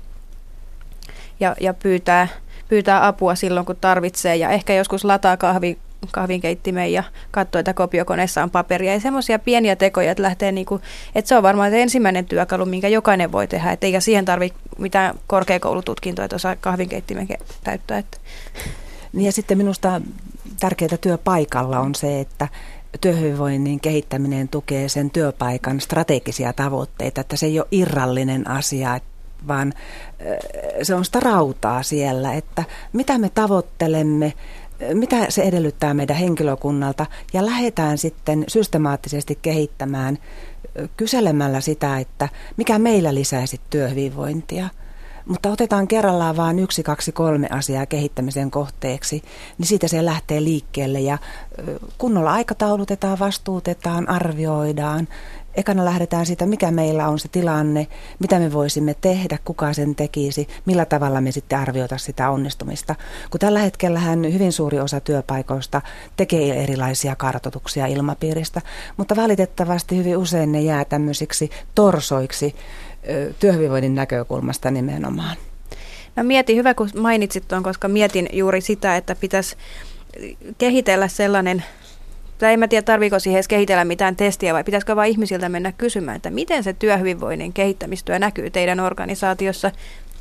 [1.40, 2.28] ja, ja pyytää,
[2.70, 5.78] pyytää apua silloin, kun tarvitsee ja ehkä joskus lataa kahvi,
[6.12, 10.82] kahvinkeittimeen ja katsoo, että kopiokoneessa on paperia ja semmoisia pieniä tekoja, että lähtee niinku,
[11.16, 15.16] että se on varmaan ensimmäinen työkalu, minkä jokainen voi tehdä, että eikä siihen tarvitse mitään
[15.28, 17.28] korkeakoulututkintoa, että osaa kahvinkeittimen
[17.64, 17.98] täyttää.
[17.98, 18.18] Että.
[19.14, 20.02] Niin ja sitten minusta
[20.60, 22.48] tärkeää työpaikalla on se, että
[23.02, 29.00] työhyvinvoinnin kehittäminen tukee sen työpaikan strategisia tavoitteita, että se ei ole irrallinen asia,
[29.48, 29.74] vaan
[30.84, 34.34] se on sitä rautaa siellä, että mitä me tavoittelemme,
[34.94, 40.18] mitä se edellyttää meidän henkilökunnalta ja lähdetään sitten systemaattisesti kehittämään
[40.98, 44.70] kyselemällä sitä, että mikä meillä lisäisi työhyvinvointia–
[45.28, 49.24] mutta otetaan kerrallaan vain yksi, kaksi, kolme asiaa kehittämisen kohteeksi,
[49.58, 51.18] niin siitä se lähtee liikkeelle ja
[51.98, 55.08] kunnolla aikataulutetaan, vastuutetaan, arvioidaan.
[55.58, 57.88] Ekana lähdetään siitä, mikä meillä on se tilanne,
[58.20, 62.96] mitä me voisimme tehdä, kuka sen tekisi, millä tavalla me sitten arvioita sitä onnistumista.
[63.32, 64.00] Kun tällä hetkellä
[64.34, 65.82] hyvin suuri osa työpaikoista
[66.18, 68.62] tekee erilaisia kartotuksia ilmapiiristä,
[68.98, 72.56] mutta valitettavasti hyvin usein ne jää tämmöisiksi torsoiksi,
[73.40, 75.38] työhyvinvoinnin näkökulmasta nimenomaan?
[76.16, 79.56] No mietin, hyvä kun mainitsit tuon, koska mietin juuri sitä, että pitäisi
[80.58, 81.64] kehitellä sellainen,
[82.38, 85.72] tai en mä tiedä tarviiko siihen edes kehitellä mitään testiä vai pitäisikö vain ihmisiltä mennä
[85.72, 89.72] kysymään, että miten se työhyvinvoinnin kehittämistyö näkyy teidän organisaatiossa,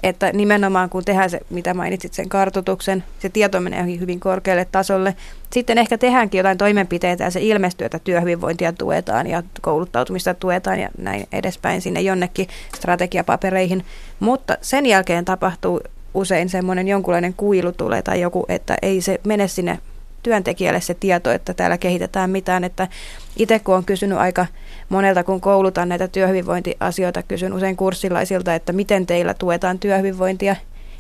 [0.03, 5.17] että nimenomaan kun tehdään se, mitä mainitsit, sen kartotuksen, se tieto menee hyvin korkealle tasolle.
[5.53, 10.89] Sitten ehkä tehdäänkin jotain toimenpiteitä ja se ilmestyy, että työhyvinvointia tuetaan ja kouluttautumista tuetaan ja
[10.99, 13.85] näin edespäin sinne jonnekin strategiapapereihin.
[14.21, 15.81] Mutta sen jälkeen tapahtuu
[16.15, 19.79] usein semmoinen jonkunlainen kuilu tulee tai joku, että ei se mene sinne
[20.27, 22.65] työntekijälle se tieto, että täällä kehitetään mitään.
[22.65, 22.89] Että
[23.37, 24.47] itse kun olen kysynyt aika
[24.89, 30.57] monelta, kun koulutan näitä työhyvinvointiasioita, kysyn usein kurssilaisilta, että miten teillä tuetaan työhyvinvointia,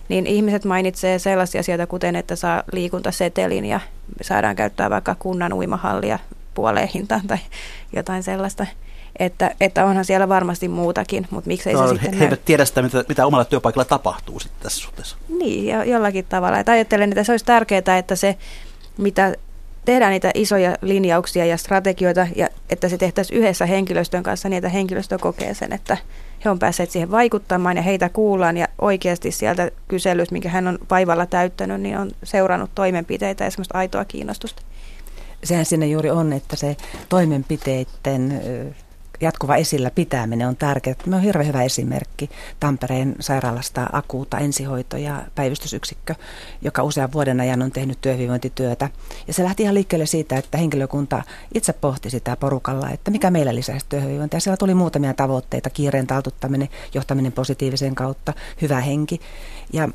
[0.08, 3.80] niin ihmiset mainitsee sellaisia asioita, kuten että saa liikuntasetelin ja
[4.22, 6.18] saadaan käyttää vaikka kunnan uimahallia
[6.54, 7.38] puoleen hintaan tai
[7.92, 8.66] jotain sellaista.
[9.18, 12.14] Että, että onhan siellä varmasti muutakin, mutta miksei no, se sitten...
[12.14, 15.16] He, eivät tiedä sitä, mitä, mitä omalla työpaikalla tapahtuu sitten tässä suhteessa.
[15.28, 16.58] Niin, jo, jollakin tavalla.
[16.58, 18.36] Että ajattelen, että se olisi tärkeää, että se
[18.98, 19.34] mitä
[19.84, 24.68] tehdään niitä isoja linjauksia ja strategioita, ja että se tehtäisiin yhdessä henkilöstön kanssa niin, että
[24.68, 25.96] henkilöstö kokee sen, että
[26.44, 30.78] he on päässeet siihen vaikuttamaan ja heitä kuullaan ja oikeasti sieltä kyselystä, minkä hän on
[30.90, 34.62] vaivalla täyttänyt, niin on seurannut toimenpiteitä ja semmoista aitoa kiinnostusta.
[35.44, 36.76] Sehän sinne juuri on, että se
[37.08, 38.42] toimenpiteiden
[39.20, 40.96] jatkuva esillä pitäminen on tärkeää.
[41.06, 46.14] Me on hirveän hyvä esimerkki Tampereen sairaalasta akuuta ensihoito- ja päivystysyksikkö,
[46.62, 48.90] joka usean vuoden ajan on tehnyt työhyvinvointityötä.
[49.26, 51.22] Ja se lähti ihan liikkeelle siitä, että henkilökunta
[51.54, 54.40] itse pohti sitä porukalla, että mikä meillä lisäisi työhyvinvointia.
[54.40, 59.20] Siellä tuli muutamia tavoitteita, kiireen taltuttaminen, johtaminen positiivisen kautta, hyvä henki.
[59.72, 59.88] Ja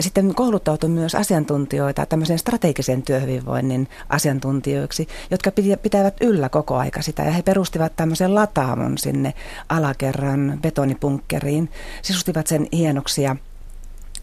[0.00, 5.50] sitten kouluttautui myös asiantuntijoita tämmöisen strategisen työhyvinvoinnin asiantuntijoiksi, jotka
[5.82, 7.22] pitävät yllä koko aika sitä.
[7.22, 9.34] Ja he perustivat tämmöisen lataamon sinne
[9.68, 11.70] alakerran betonipunkkeriin,
[12.02, 13.36] sisustivat sen hienoksi ja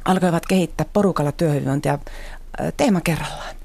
[0.06, 2.00] alkoivat kehittää porukalla työhyvinvointia
[2.78, 3.61] teema kerrallaan.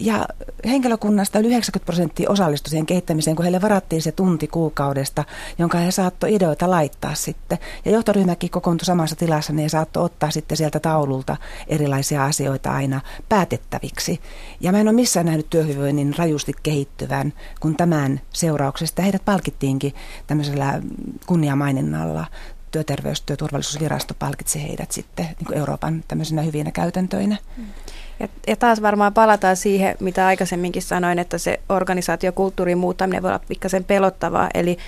[0.00, 0.26] Ja
[0.64, 5.24] henkilökunnasta yli 90 prosenttia osallistui siihen kehittämiseen, kun heille varattiin se tunti kuukaudesta,
[5.58, 7.58] jonka he saattoi ideoita laittaa sitten.
[7.84, 11.36] Ja johtoryhmäkin kokoontui samassa tilassa, niin he saattoi ottaa sitten sieltä taululta
[11.68, 14.20] erilaisia asioita aina päätettäviksi.
[14.60, 19.94] Ja mä en ole missään nähnyt työhyvinvoinnin rajusti kehittyvän, kun tämän seurauksesta heidät palkittiinkin
[20.26, 20.82] tämmöisellä
[21.26, 22.26] kunniamaininnalla
[22.76, 27.36] työterveys- ja työturvallisuusvirasto palkitsi heidät sitten niin Euroopan tämmöisenä hyvinä käytäntöinä.
[28.20, 33.44] Ja, ja taas varmaan palataan siihen, mitä aikaisemminkin sanoin, että se organisaatiokulttuurin muuttaminen voi olla
[33.48, 34.48] pikkasen pelottavaa.
[34.54, 34.78] Eli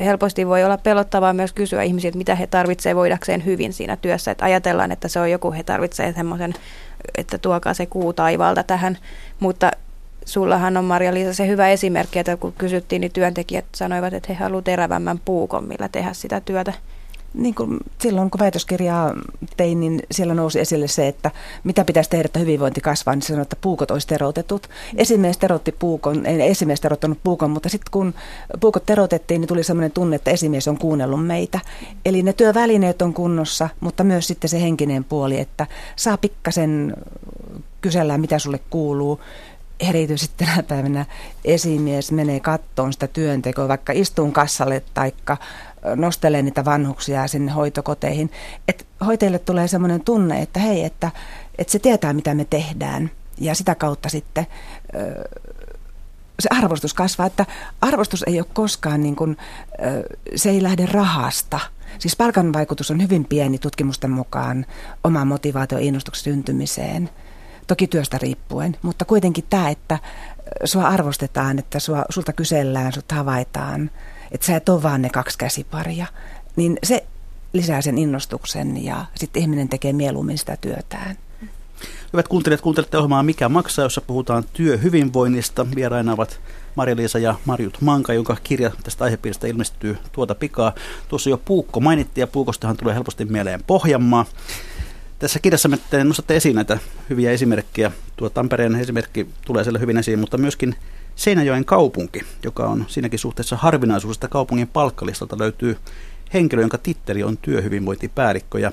[0.00, 4.30] helposti voi olla pelottavaa myös kysyä ihmisiltä, mitä he tarvitsevat voidakseen hyvin siinä työssä.
[4.30, 6.54] Että ajatellaan, että se on joku, he tarvitsevat semmoisen,
[7.16, 8.98] että tuokaa se kuu taivaalta tähän.
[9.40, 9.70] Mutta
[10.24, 14.64] sullahan on Marja-Liisa se hyvä esimerkki, että kun kysyttiin, niin työntekijät sanoivat, että he haluavat
[14.64, 16.72] terävämmän puukon, millä tehdä sitä työtä
[17.34, 19.14] niin kuin silloin kun väitöskirjaa
[19.56, 21.30] tein, niin siellä nousi esille se, että
[21.64, 24.68] mitä pitäisi tehdä, että hyvinvointi kasvaa, niin sanoi, että puukot olisi terotetut.
[24.96, 28.14] Esimies terotti puukon, ei esimies terottanut puukon, mutta sitten kun
[28.60, 31.60] puukot terotettiin, niin tuli sellainen tunne, että esimies on kuunnellut meitä.
[32.04, 35.66] Eli ne työvälineet on kunnossa, mutta myös sitten se henkinen puoli, että
[35.96, 36.96] saa pikkasen
[37.80, 39.20] kysellä, mitä sulle kuuluu,
[39.80, 41.06] erityisesti tänä päivänä
[41.44, 45.36] esimies menee kattoon sitä työntekoa, vaikka istuun kassalle taikka
[45.96, 48.30] nostelee niitä vanhuksia sinne hoitokoteihin.
[48.68, 51.10] Että hoitajille tulee semmoinen tunne, että hei, että,
[51.58, 54.46] että se tietää mitä me tehdään ja sitä kautta sitten
[56.40, 57.46] se arvostus kasvaa, että
[57.80, 59.36] arvostus ei ole koskaan niin kuin,
[60.36, 61.60] se ei lähde rahasta.
[61.98, 64.66] Siis palkan vaikutus on hyvin pieni tutkimusten mukaan
[65.04, 67.10] oman motivaatio innostuksen syntymiseen,
[67.66, 69.98] toki työstä riippuen, mutta kuitenkin tämä, että
[70.64, 73.90] sua arvostetaan, että sua, sulta kysellään, sut havaitaan,
[74.32, 76.06] että sä et ole vaan ne kaksi käsiparia,
[76.56, 77.04] niin se
[77.52, 81.16] lisää sen innostuksen ja sitten ihminen tekee mieluummin sitä työtään.
[82.12, 85.66] Hyvät kuuntelijat, kuuntelette ohjelmaa Mikä maksaa, jossa puhutaan työhyvinvoinnista.
[85.74, 86.40] Vieraina ovat
[86.74, 90.72] Maria-Liisa ja Marjut Manka, jonka kirja tästä aihepiiristä ilmestyy tuota pikaa.
[91.08, 94.26] Tuossa jo Puukko mainittiin ja Puukostahan tulee helposti mieleen Pohjanmaa.
[95.18, 96.78] Tässä kirjassa me nostatte esiin näitä
[97.10, 97.92] hyviä esimerkkejä.
[98.16, 100.76] Tuo Tampereen esimerkki tulee siellä hyvin esiin, mutta myöskin
[101.14, 105.76] Seinäjoen kaupunki, joka on siinäkin suhteessa harvinaisuus, että kaupungin palkkalistalta löytyy
[106.34, 108.58] henkilö, jonka titteli on työhyvinvointipäällikkö.
[108.60, 108.70] Ja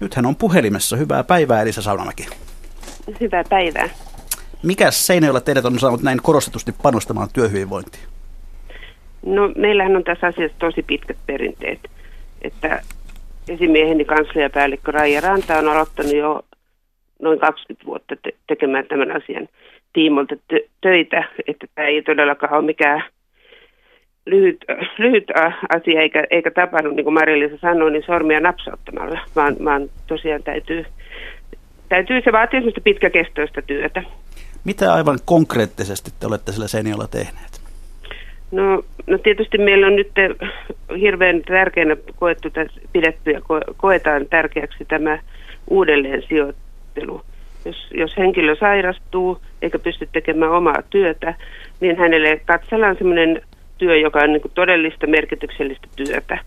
[0.00, 0.96] nyt hän on puhelimessa.
[0.96, 2.26] Hyvää päivää Elisa Saunamäki.
[3.20, 3.88] Hyvää päivää.
[4.62, 8.04] Mikä Seinäjoella teidät on saanut näin korostetusti panostamaan työhyvinvointiin?
[9.26, 11.80] No meillähän on tässä asiassa tosi pitkät perinteet.
[12.42, 12.82] Että
[13.48, 16.42] esimieheni kansliapäällikkö Raija Ranta on aloittanut jo
[17.22, 19.48] noin 20 vuotta te- tekemään tämän asian
[19.92, 23.04] tiimolta tö- töitä, että tämä ei todellakaan ole mikään
[24.26, 24.64] lyhyt,
[24.98, 25.24] lyhyt
[25.76, 30.84] asia eikä, eikä tapahdu, niin kuin Marilisa sanoi, niin sormia napsauttamalla, vaan, vaan tosiaan täytyy,
[31.88, 34.02] täytyy se vaatii sellaista pitkäkestoista työtä.
[34.64, 37.62] Mitä aivan konkreettisesti te olette sillä seniolla tehneet?
[38.50, 40.10] No, no tietysti meillä on nyt
[41.00, 42.48] hirveän tärkeänä koettu,
[42.92, 43.40] pidetty ja
[43.76, 45.18] koetaan tärkeäksi tämä
[45.70, 47.22] uudelleen sijoittelu
[47.64, 51.34] jos, jos henkilö sairastuu eikä pysty tekemään omaa työtä,
[51.80, 53.42] niin hänelle katsellaan sellainen
[53.78, 56.38] työ, joka on niin todellista merkityksellistä työtä.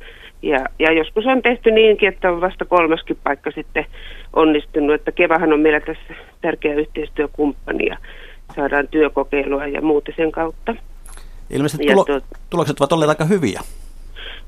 [0.41, 3.86] Ja, ja joskus on tehty niinkin, että on vasta kolmaskin paikka sitten
[4.34, 7.97] onnistunut, että Kevahan on meillä tässä tärkeä yhteistyökumppani ja
[8.56, 10.75] saadaan työkokeilua ja muuta sen kautta.
[11.49, 13.62] Ilmeisesti tulo- tuot, tulokset ovat olleet aika hyviä.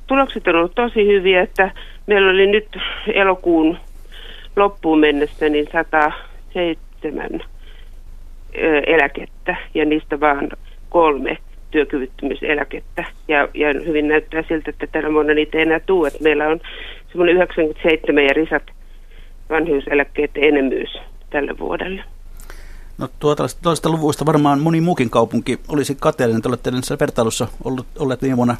[0.08, 1.72] Tulokset on ollut tosi hyviä, että
[2.08, 2.68] meillä oli nyt
[3.14, 3.78] elokuun
[4.56, 6.12] loppuun mennessä niin 100,
[6.54, 7.44] seitsemän
[8.88, 10.52] eläkettä ja niistä vaan
[10.90, 11.38] kolme
[11.72, 13.06] työkyvyttömyyseläkettä.
[13.28, 16.08] Ja, ja hyvin näyttää siltä, että tänä vuonna niitä ei enää tule.
[16.08, 16.60] Että meillä on
[17.08, 18.64] semmoinen 97 ja risat
[19.50, 20.98] vanhuuseläkkeet enemmyys
[21.30, 22.04] tälle vuodelle.
[22.98, 26.42] No tuota, toista luvuista varmaan moni muukin kaupunki olisi kateellinen.
[26.42, 28.56] Te olette näissä vertailussa ollut, olleet viime vuonna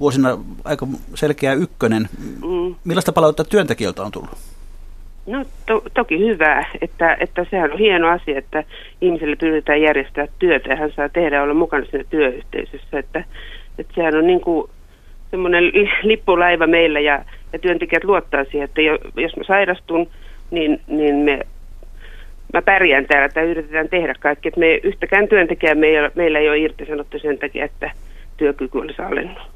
[0.00, 2.08] vuosina aika selkeä ykkönen.
[2.18, 2.74] Mm.
[2.84, 4.53] Millaista palautetta työntekijöiltä on tullut?
[5.26, 8.64] No to, toki hyvää, että, että sehän on hieno asia, että
[9.00, 12.98] ihmiselle pyritään järjestää työtä ja hän saa tehdä olla mukana siinä työyhteisössä.
[12.98, 13.24] Että,
[13.78, 14.70] että sehän on niin kuin
[15.30, 15.64] semmoinen
[16.02, 20.10] lippulaiva meillä ja, ja työntekijät luottaa siihen, että jo, jos mä sairastun,
[20.50, 21.40] niin, niin me,
[22.52, 24.48] mä pärjään täällä tai yritetään tehdä kaikki.
[24.48, 27.90] Että me yhtäkään työntekijää meillä, meillä ei ole irtisanottu sen takia, että
[28.36, 29.53] työkyky olisi alennut.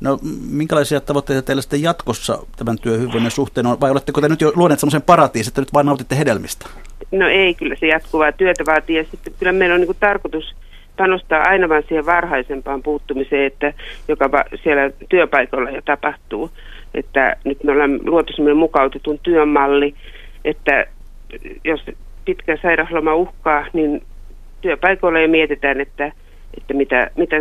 [0.00, 0.18] No
[0.50, 4.80] minkälaisia tavoitteita teillä sitten jatkossa tämän työhyvinvoinnin suhteen on, vai oletteko te nyt jo luoneet
[4.80, 6.66] sellaisen paratiisin, että nyt vain nautitte hedelmistä?
[7.12, 10.54] No ei, kyllä se jatkuvaa työtä vaatii ja sitten kyllä meillä on niin tarkoitus
[10.96, 13.72] panostaa aina vain siihen varhaisempaan puuttumiseen, että
[14.08, 16.50] joka siellä työpaikalla jo tapahtuu.
[16.94, 19.94] Että nyt me ollaan luotu sellainen mukautetun työmalli,
[20.44, 20.86] että
[21.64, 21.80] jos
[22.24, 24.02] pitkä sairausloma uhkaa, niin
[24.60, 26.12] työpaikoilla jo mietitään, että,
[26.56, 27.36] että mitä, mitä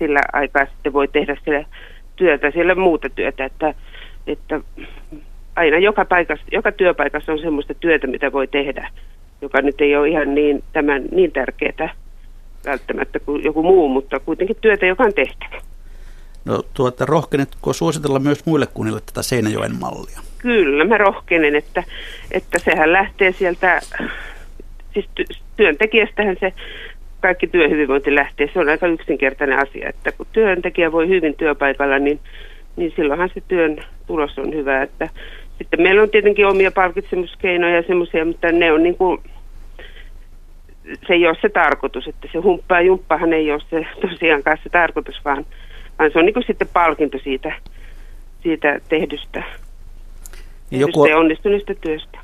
[0.00, 1.64] sillä aikaa sitten voi tehdä siellä
[2.16, 3.74] työtä, siellä muuta työtä, että,
[4.26, 4.60] että
[5.56, 8.90] aina joka, paikassa, joka työpaikassa on sellaista työtä, mitä voi tehdä,
[9.42, 11.94] joka nyt ei ole ihan niin, tämän, niin tärkeää
[12.66, 15.60] välttämättä kuin joku muu, mutta kuitenkin työtä, joka on tehtävä.
[16.44, 20.20] No tuota, rohkenetko suositella myös muille kunnille tätä Seinäjoen mallia?
[20.38, 21.84] Kyllä, mä rohkenen, että,
[22.30, 23.80] että sehän lähtee sieltä,
[24.94, 25.08] siis
[25.56, 26.52] työntekijästähän se
[27.20, 28.50] kaikki työhyvinvointi lähtee.
[28.52, 32.20] Se on aika yksinkertainen asia, että kun työntekijä voi hyvin työpaikalla, niin,
[32.76, 34.82] niin silloinhan se työn tulos on hyvä.
[34.82, 35.08] Että,
[35.58, 39.20] sitten meillä on tietenkin omia palkitsemuskeinoja ja semmoisia, mutta ne on niin kuin,
[41.06, 44.70] se ei ole se tarkoitus, että se humppa ja jumppahan ei ole se tosiaankaan se
[44.70, 45.46] tarkoitus, vaan,
[45.98, 47.52] vaan se on niin kuin sitten palkinto siitä,
[48.42, 49.42] siitä tehdystä,
[50.70, 52.18] joku, tehdystä ja onnistuneesta työstä.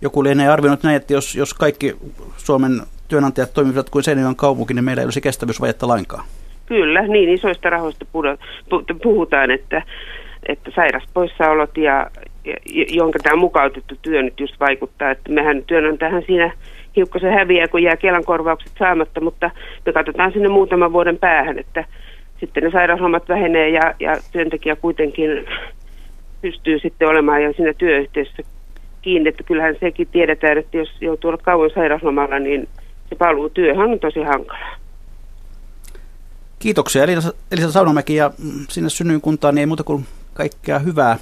[0.00, 1.96] Joku lienee arvioinut näin, että jos, jos kaikki
[2.36, 6.24] Suomen työnantajat toimivat kuin Seinäjoen kaupunki, niin meillä ei olisi kestävyysvajetta lainkaan.
[6.66, 8.06] Kyllä, niin isoista rahoista
[9.02, 9.82] puhutaan, että,
[10.48, 12.10] että sairaspoissaolot ja,
[12.44, 12.54] ja
[12.88, 16.52] jonka tämä mukautettu työ nyt just vaikuttaa, että mehän työnantajahan siinä
[16.96, 19.50] hiukkasen häviää, kun jää Kelan korvaukset saamatta, mutta
[19.86, 21.84] me katsotaan sinne muutaman vuoden päähän, että
[22.40, 25.30] sitten ne sairauslomat vähenee ja, ja työntekijä kuitenkin
[26.42, 28.42] pystyy sitten olemaan jo siinä työyhteisössä
[29.02, 32.68] kiinni, että kyllähän sekin tiedetään, että jos joutuu olla kauan sairauslomalla, niin
[33.14, 34.76] se paluutyöhän on tosi hankalaa.
[36.58, 41.18] Kiitoksia Elisa, Elisa Saunamäki ja mm, sinne synnyinkuntaan niin ei muuta kuin kaikkea hyvää.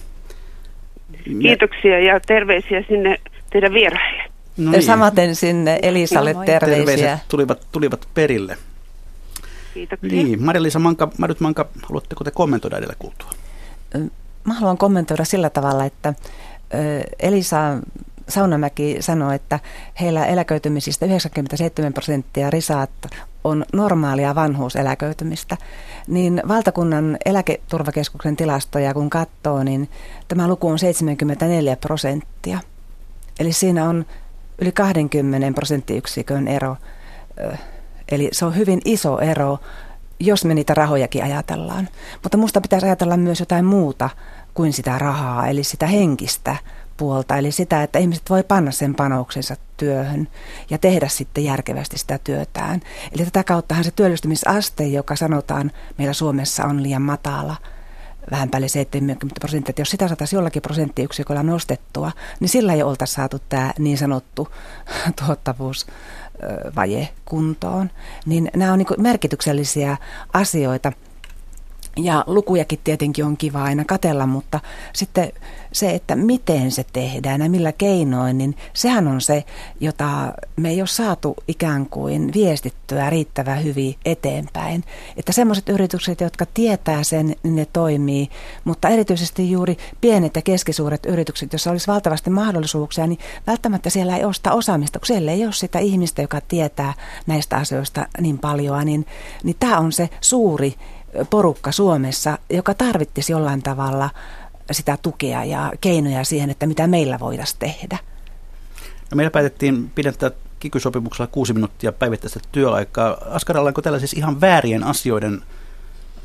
[1.43, 4.23] Kiitoksia ja terveisiä sinne teidän vieraille.
[4.57, 4.83] No niin.
[4.83, 6.87] Samaten sinne Elisalle no, terveisiä.
[6.87, 8.59] Terveiset tulivat, tulivat perille.
[9.75, 10.11] Kiitoksia.
[10.11, 13.31] Niin, Maria-Liisa Manka, Marit Manka, haluatteko te kommentoida edellä kuultua?
[14.45, 16.15] Mä haluan kommentoida sillä tavalla, että
[17.21, 17.77] Elisa
[18.33, 19.61] Saunamäki sanoi, että
[20.01, 22.91] heillä eläköitymisistä 97 prosenttia risaat
[23.45, 25.57] on normaalia vanhuuseläköitymistä,
[26.07, 29.89] niin valtakunnan eläketurvakeskuksen tilastoja kun katsoo, niin
[30.29, 32.59] tämä luku on 74 prosenttia.
[33.41, 34.05] Eli siinä on
[34.59, 36.77] yli 20 prosenttiyksikön ero.
[38.09, 39.59] Eli se on hyvin iso ero,
[40.21, 41.89] jos me niitä rahojakin ajatellaan.
[42.23, 44.11] Mutta minusta pitäisi ajatella myös jotain muuta
[44.55, 46.57] kuin sitä rahaa, eli sitä henkistä
[47.03, 50.29] puolta, eli sitä, että ihmiset voi panna sen panoksensa työhön
[50.71, 52.81] ja tehdä sitten järkevästi sitä työtään.
[53.13, 57.57] Eli tätä kauttahan se työllistymisaste, joka sanotaan meillä Suomessa on liian matala,
[58.31, 63.17] vähän päälle 70 prosenttia, että jos sitä saataisiin jollakin prosenttiyksiköllä nostettua, niin sillä ei oltaisiin
[63.17, 64.49] saatu tämä niin sanottu
[65.27, 67.91] tuottavuusvaje kuntoon.
[68.27, 69.97] Niin nämä on niin merkityksellisiä
[70.33, 70.93] asioita,
[71.97, 74.61] ja lukujakin tietenkin on kiva aina katella, mutta
[74.93, 75.33] sitten
[75.73, 79.45] se, että miten se tehdään ja millä keinoin, niin sehän on se,
[79.81, 84.85] jota me ei ole saatu ikään kuin viestittyä riittävän hyvin eteenpäin.
[85.17, 88.29] Että semmoiset yritykset, jotka tietää sen, niin ne toimii,
[88.65, 94.25] mutta erityisesti juuri pienet ja keskisuuret yritykset, joissa olisi valtavasti mahdollisuuksia, niin välttämättä siellä ei
[94.25, 96.95] osta osaamista, kun siellä ei ole sitä ihmistä, joka tietää
[97.27, 99.07] näistä asioista niin paljon, niin,
[99.43, 100.75] niin tämä on se suuri
[101.31, 104.11] porukka Suomessa, joka tarvittisi jollain tavalla
[104.71, 107.99] sitä tukea ja keinoja siihen, että mitä meillä voitaisiin tehdä.
[109.11, 113.17] No meillä päätettiin pidentää kikysopimuksella kuusi minuuttia päivittäistä työaikaa.
[113.31, 115.43] Askarallaanko tällä siis ihan väärien asioiden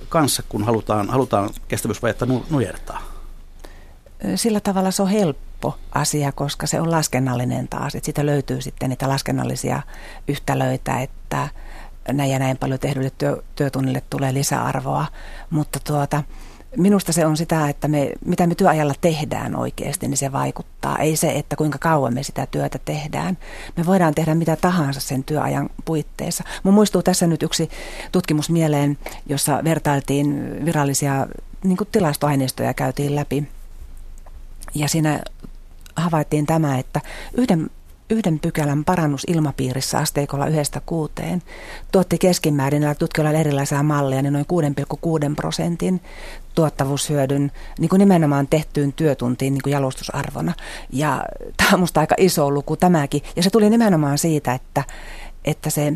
[0.09, 3.01] kanssa, kun halutaan, halutaan kestävyysvajetta nujertaa?
[4.35, 7.95] Sillä tavalla se on helppo asia, koska se on laskennallinen taas.
[7.95, 9.81] Että siitä löytyy sitten niitä laskennallisia
[10.27, 11.49] yhtälöitä, että
[12.13, 15.05] näin ja näin paljon tehdylle työ, työtunnille tulee lisäarvoa,
[15.49, 16.23] mutta tuota,
[16.77, 20.97] minusta se on sitä, että me, mitä me työajalla tehdään oikeasti, niin se vaikuttaa.
[20.97, 23.37] Ei se, että kuinka kauan me sitä työtä tehdään.
[23.77, 26.43] Me voidaan tehdä mitä tahansa sen työajan puitteissa.
[26.63, 27.69] Mun muistuu tässä nyt yksi
[28.11, 31.27] tutkimus mieleen, jossa vertailtiin virallisia
[31.63, 33.47] niin tilastoaineistoja käytiin läpi.
[34.75, 35.19] Ja siinä
[35.95, 37.01] havaittiin tämä, että
[37.33, 37.69] yhden
[38.09, 41.41] yhden pykälän parannus ilmapiirissä asteikolla yhdestä kuuteen
[41.91, 44.45] tuotti keskimäärin näillä tutkijoilla erilaisia malleja, niin noin
[45.29, 46.01] 6,6 prosentin
[46.55, 50.53] tuottavuushyödyn niin kuin nimenomaan tehtyyn työtuntiin niin kuin jalostusarvona.
[50.89, 51.25] Ja
[51.57, 53.21] tämä on minusta aika iso luku tämäkin.
[53.35, 54.83] Ja se tuli nimenomaan siitä, että,
[55.45, 55.93] että se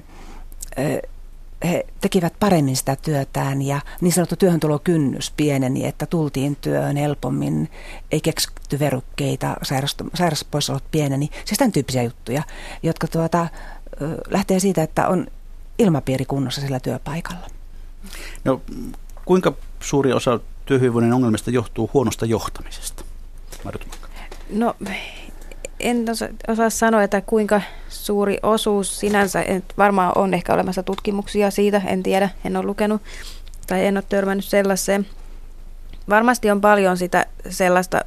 [1.63, 7.71] he tekivät paremmin sitä työtään ja niin sanottu työhöntulokynnys pieneni, että tultiin työhön helpommin,
[8.11, 9.55] ei keksitty verukkeita,
[10.13, 11.29] sairauspoissaolot pieneni.
[11.45, 12.43] Siis tämän tyyppisiä juttuja,
[12.83, 13.47] jotka tuota,
[14.29, 15.27] lähtee siitä, että on
[15.79, 17.47] ilmapiiri kunnossa sillä työpaikalla.
[18.43, 18.61] No,
[19.25, 23.03] kuinka suuri osa työhyvinvoinnin ongelmista johtuu huonosta johtamisesta?
[24.49, 24.75] No
[25.83, 29.43] en osa, osaa sanoa, että kuinka suuri osuus sinänsä,
[29.77, 33.01] varmaan on ehkä olemassa tutkimuksia siitä, en tiedä, en ole lukenut
[33.67, 35.07] tai en ole törmännyt sellaiseen.
[36.09, 38.01] Varmasti on paljon sitä sellaista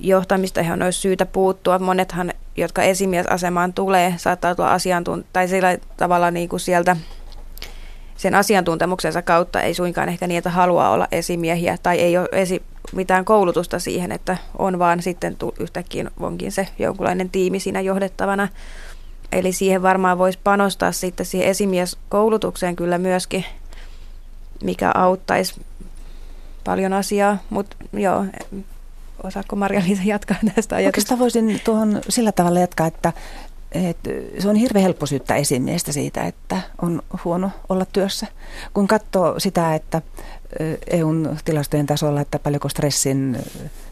[0.00, 1.78] johtamista, johon olisi syytä puuttua.
[1.78, 6.96] Monethan, jotka esimiesasemaan tulee, saattaa tulla asiantunt- tai sillä tavalla niin kuin sieltä
[8.16, 12.62] sen asiantuntemuksensa kautta ei suinkaan ehkä niitä halua olla esimiehiä tai ei ole esi-
[12.92, 18.48] mitään koulutusta siihen, että on vaan sitten yhtäkkiä onkin se jonkunlainen tiimi siinä johdettavana.
[19.32, 23.44] Eli siihen varmaan voisi panostaa sitten siihen esimieskoulutukseen kyllä myöskin,
[24.62, 25.60] mikä auttaisi
[26.64, 28.24] paljon asiaa, mutta joo,
[29.22, 30.86] osaako Marja-Liisa jatkaa tästä ajatusta?
[30.86, 33.12] Oikeastaan voisin tuohon sillä tavalla jatkaa, että,
[33.74, 38.26] että se on hirveän helppo syyttää esimiestä siitä, että on huono olla työssä.
[38.74, 40.02] Kun katsoo sitä, että
[40.90, 43.38] EUn tilastojen tasolla, että paljonko stressin,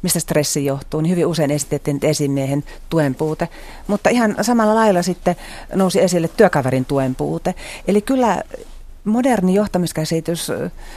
[0.02, 3.48] mistä stressi johtuu, niin hyvin usein esitettiin esimiehen tuen puute.
[3.86, 5.36] Mutta ihan samalla lailla sitten
[5.74, 7.54] nousi esille työkaverin tuen puute.
[7.88, 8.42] Eli kyllä
[9.04, 10.52] moderni johtamiskäsitys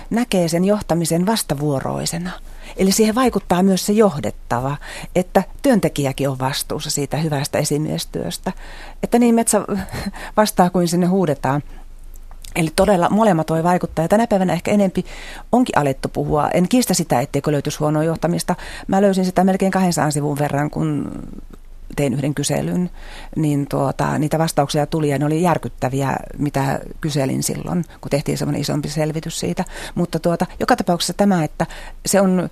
[0.09, 2.31] näkee sen johtamisen vastavuoroisena.
[2.78, 4.78] Eli siihen vaikuttaa myös se johdettava,
[5.15, 8.51] että työntekijäkin on vastuussa siitä hyvästä esimiestyöstä.
[9.03, 9.61] Että niin metsä
[10.38, 11.63] vastaa kuin sinne huudetaan.
[12.55, 14.05] Eli todella molemmat voi vaikuttaa.
[14.05, 15.05] Ja tänä päivänä ehkä enempi
[15.51, 16.49] onkin alettu puhua.
[16.49, 18.55] En kiistä sitä, etteikö löytyisi huonoa johtamista.
[18.88, 21.11] Mä löysin sitä melkein 200 sivun verran, kun
[21.95, 22.89] tein yhden kyselyn,
[23.36, 28.61] niin tuota, niitä vastauksia tuli ja ne oli järkyttäviä, mitä kyselin silloin, kun tehtiin semmoinen
[28.61, 29.65] isompi selvitys siitä.
[29.95, 31.65] Mutta tuota, joka tapauksessa tämä, että
[32.05, 32.49] se on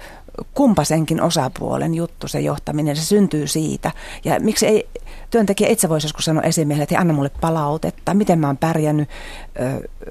[0.54, 3.92] kumpasenkin osapuolen juttu se johtaminen, se syntyy siitä.
[4.24, 4.90] Ja miksi ei
[5.30, 9.10] työntekijä itse voisi joskus sanoa esimiehelle, että anna mulle palautetta, miten mä oon pärjännyt,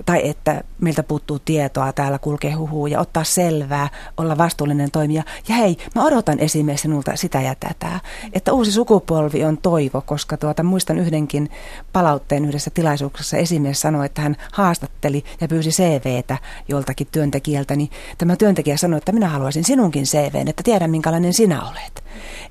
[0.06, 5.22] tai että miltä puuttuu tietoa, täällä kulkee huhuu, ja ottaa selvää, olla vastuullinen toimija.
[5.48, 8.00] Ja hei, mä odotan esimies sinulta sitä ja tätä.
[8.32, 11.50] Että uusi sukupolvi on toivo, koska tuota, muistan yhdenkin
[11.92, 16.38] palautteen yhdessä tilaisuuksessa esimies sanoi, että hän haastatteli ja pyysi CVtä
[16.68, 21.62] joltakin työntekijältä, niin tämä työntekijä sanoi, että minä haluaisin sinunkin CVn, että tiedän minkälainen sinä
[21.62, 22.04] olet.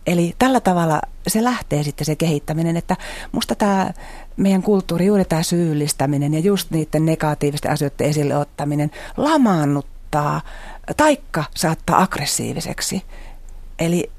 [0.08, 2.98] Eli tällä tavalla se lähtee sitten se kehittäminen, että
[3.32, 3.94] musta tämä
[4.42, 10.42] meidän kulttuuri, juuri tämä syyllistäminen ja just niiden negatiivisten asioiden esille ottaminen lamaannuttaa,
[10.98, 13.02] taikka saattaa aggressiiviseksi.
[13.80, 14.12] Eli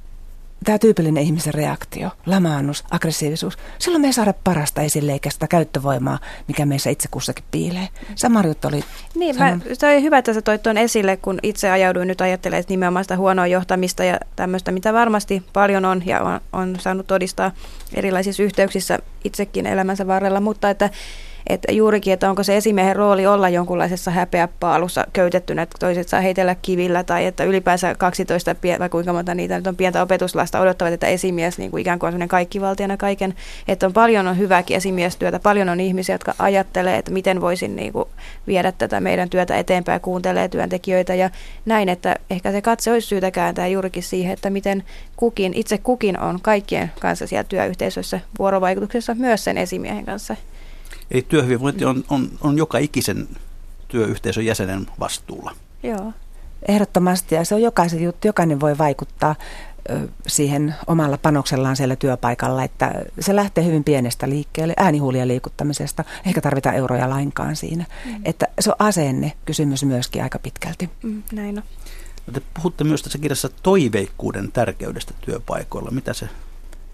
[0.64, 6.18] tämä tyypillinen ihmisen reaktio, lamaannus, aggressiivisuus, silloin me ei saada parasta esille eikä sitä käyttövoimaa,
[6.48, 7.88] mikä meissä itse kussakin piilee.
[8.14, 8.84] Sama juttu oli...
[9.14, 12.64] Niin, mä, se oli hyvä, että sä toit tuon esille, kun itse ajauduin nyt ajattelemaan
[12.68, 17.52] nimenomaan sitä huonoa johtamista ja tämmöistä, mitä varmasti paljon on ja on, on saanut todistaa
[17.94, 20.90] erilaisissa yhteyksissä itsekin elämänsä varrella, mutta että
[21.46, 26.56] että juurikin, että onko se esimiehen rooli olla jonkunlaisessa häpeäpaalussa köytettynä, että toiset saa heitellä
[26.62, 31.06] kivillä tai että ylipäänsä 12, vai kuinka monta niitä nyt on pientä opetuslasta odottavat, että
[31.06, 33.34] esimies niin kuin ikään kuin on sellainen kaikkivaltiana kaiken,
[33.68, 37.92] että on paljon on hyvääkin esimiestyötä, paljon on ihmisiä, jotka ajattelee, että miten voisin niin
[37.92, 38.08] kuin
[38.46, 41.30] viedä tätä meidän työtä eteenpäin, kuuntelee työntekijöitä ja
[41.66, 44.84] näin, että ehkä se katse olisi syytä kääntää juurikin siihen, että miten
[45.16, 50.36] kukin, itse kukin on kaikkien kanssa siellä työyhteisössä vuorovaikutuksessa myös sen esimiehen kanssa.
[51.10, 53.28] Eli työhyvinvointi on, on, on joka ikisen
[53.88, 55.56] työyhteisön jäsenen vastuulla.
[55.82, 56.12] Joo.
[56.68, 59.34] Ehdottomasti, ja se on jokaisen juttu, jokainen voi vaikuttaa
[60.26, 66.76] siihen omalla panoksellaan siellä työpaikalla, että se lähtee hyvin pienestä liikkeelle, äänihuulien liikuttamisesta, ehkä tarvitaan
[66.76, 67.84] euroja lainkaan siinä.
[68.04, 68.20] Mm.
[68.24, 70.90] Että se on asenne kysymys myöskin aika pitkälti.
[71.02, 71.64] Mm, näin on.
[72.32, 75.90] Te puhutte myös tässä kirjassa toiveikkuuden tärkeydestä työpaikoilla.
[75.90, 76.28] Mitä se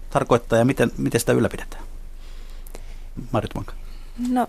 [0.09, 1.83] tarkoittaa ja miten, miten sitä ylläpidetään?
[3.31, 3.73] Marit Manka.
[4.29, 4.47] No,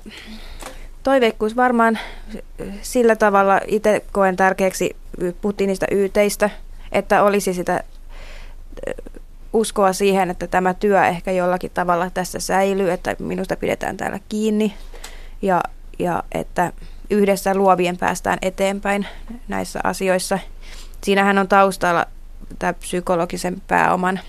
[1.02, 1.98] toiveikkuus varmaan
[2.82, 4.96] sillä tavalla itse koen tärkeäksi,
[5.40, 6.50] puhuttiin niistäyyteistä,
[6.92, 7.84] että olisi sitä
[9.52, 14.74] uskoa siihen, että tämä työ ehkä jollakin tavalla tässä säilyy, että minusta pidetään täällä kiinni
[15.42, 15.60] ja,
[15.98, 16.72] ja että
[17.10, 19.06] yhdessä luovien päästään eteenpäin
[19.48, 20.38] näissä asioissa.
[21.04, 22.06] Siinähän on taustalla
[22.58, 24.20] tämä psykologisen pääoman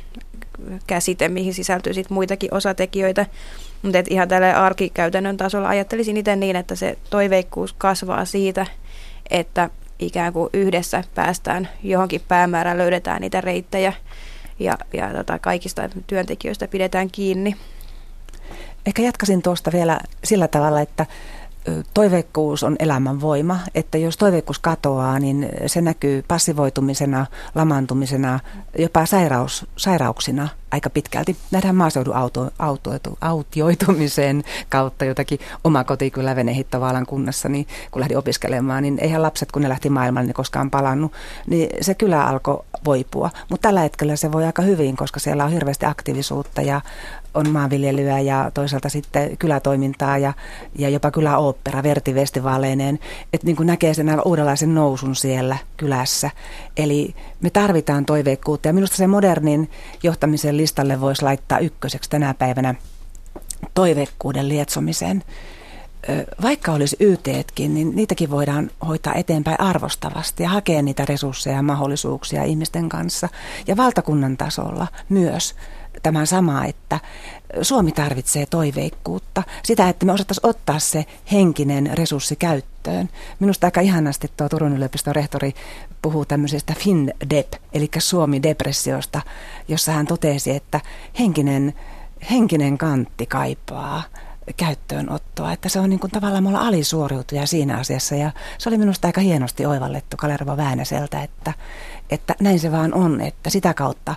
[0.88, 3.26] käsite, mihin sisältyy sit muitakin osatekijöitä.
[3.82, 8.66] Mutta ihan tällä arkikäytännön tasolla ajattelisin itse niin, että se toiveikkuus kasvaa siitä,
[9.30, 9.70] että
[10.00, 13.94] ikään kuin yhdessä päästään johonkin päämäärään, löydetään niitä reittejä
[14.60, 17.56] ja, ja tota, kaikista työntekijöistä pidetään kiinni.
[18.86, 21.06] Ehkä jatkasin tuosta vielä sillä tavalla, että
[21.94, 27.26] toiveikkuus on elämän voima, että jos toiveikkuus katoaa, niin se näkyy passivoitumisena,
[27.56, 28.40] lamaantumisena,
[28.78, 31.38] jopa sairaus, sairauksina aika pitkälti.
[31.52, 32.92] Nähdään maaseudun auto, auto,
[33.22, 39.62] autioitumisen kautta jotakin oma kotikylä Venehittovaalan kunnassa, niin kun lähdin opiskelemaan, niin eihän lapset, kun
[39.62, 41.12] ne lähti maailmalle, niin koskaan palannut,
[41.48, 43.30] niin se kylä alkoi voipua.
[43.50, 46.82] Mutta tällä hetkellä se voi aika hyvin, koska siellä on hirveästi aktiivisuutta ja
[47.34, 50.34] on maanviljelyä ja toisaalta sitten kylätoimintaa ja,
[50.76, 53.00] ja jopa kyläooppera vertivestivaaleineen,
[53.34, 56.30] että niin näkee sen uudenlaisen nousun siellä kylässä.
[56.78, 59.70] Eli me tarvitaan toiveikkuutta ja minusta se modernin
[60.04, 62.76] johtamisen listalle voisi laittaa ykköseksi tänä päivänä
[63.74, 65.24] toiveikkuuden lietsomisen.
[66.42, 72.44] Vaikka olisi YTetkin, niin niitäkin voidaan hoitaa eteenpäin arvostavasti ja hakea niitä resursseja ja mahdollisuuksia
[72.44, 73.30] ihmisten kanssa.
[73.68, 75.56] Ja valtakunnan tasolla myös
[76.04, 77.00] tämän sama, että
[77.62, 83.10] Suomi tarvitsee toiveikkuutta, sitä, että me osattaisiin ottaa se henkinen resurssi käyttöön.
[83.40, 85.54] Minusta aika ihanasti tuo Turun yliopiston rehtori
[86.02, 89.22] puhuu tämmöisestä FinDep, eli Suomi-depressiosta,
[89.68, 90.80] jossa hän totesi, että
[91.20, 91.74] henkinen,
[92.32, 94.04] henkinen kantti kaipaa
[94.58, 98.78] käyttöönottoa, että se on niin kuin tavallaan me ollaan alisuoriutuja siinä asiassa ja se oli
[98.78, 101.54] minusta aika hienosti oivallettu Kalervo Väänäseltä, että,
[102.10, 104.16] että näin se vaan on, että sitä kautta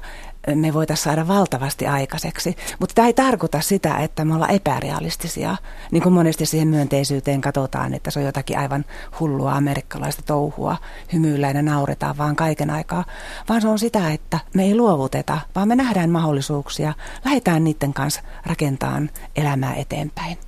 [0.55, 2.57] me voitaisiin saada valtavasti aikaiseksi.
[2.79, 5.57] Mutta tämä ei tarkoita sitä, että me ollaan epärealistisia.
[5.91, 8.85] Niin kuin monesti siihen myönteisyyteen katsotaan, että se on jotakin aivan
[9.21, 10.77] hullua amerikkalaista touhua,
[11.13, 13.05] hymyillään ja nauretaan vaan kaiken aikaa.
[13.49, 18.21] Vaan se on sitä, että me ei luovuteta, vaan me nähdään mahdollisuuksia, lähdetään niiden kanssa
[18.47, 20.39] rakentamaan elämää eteenpäin.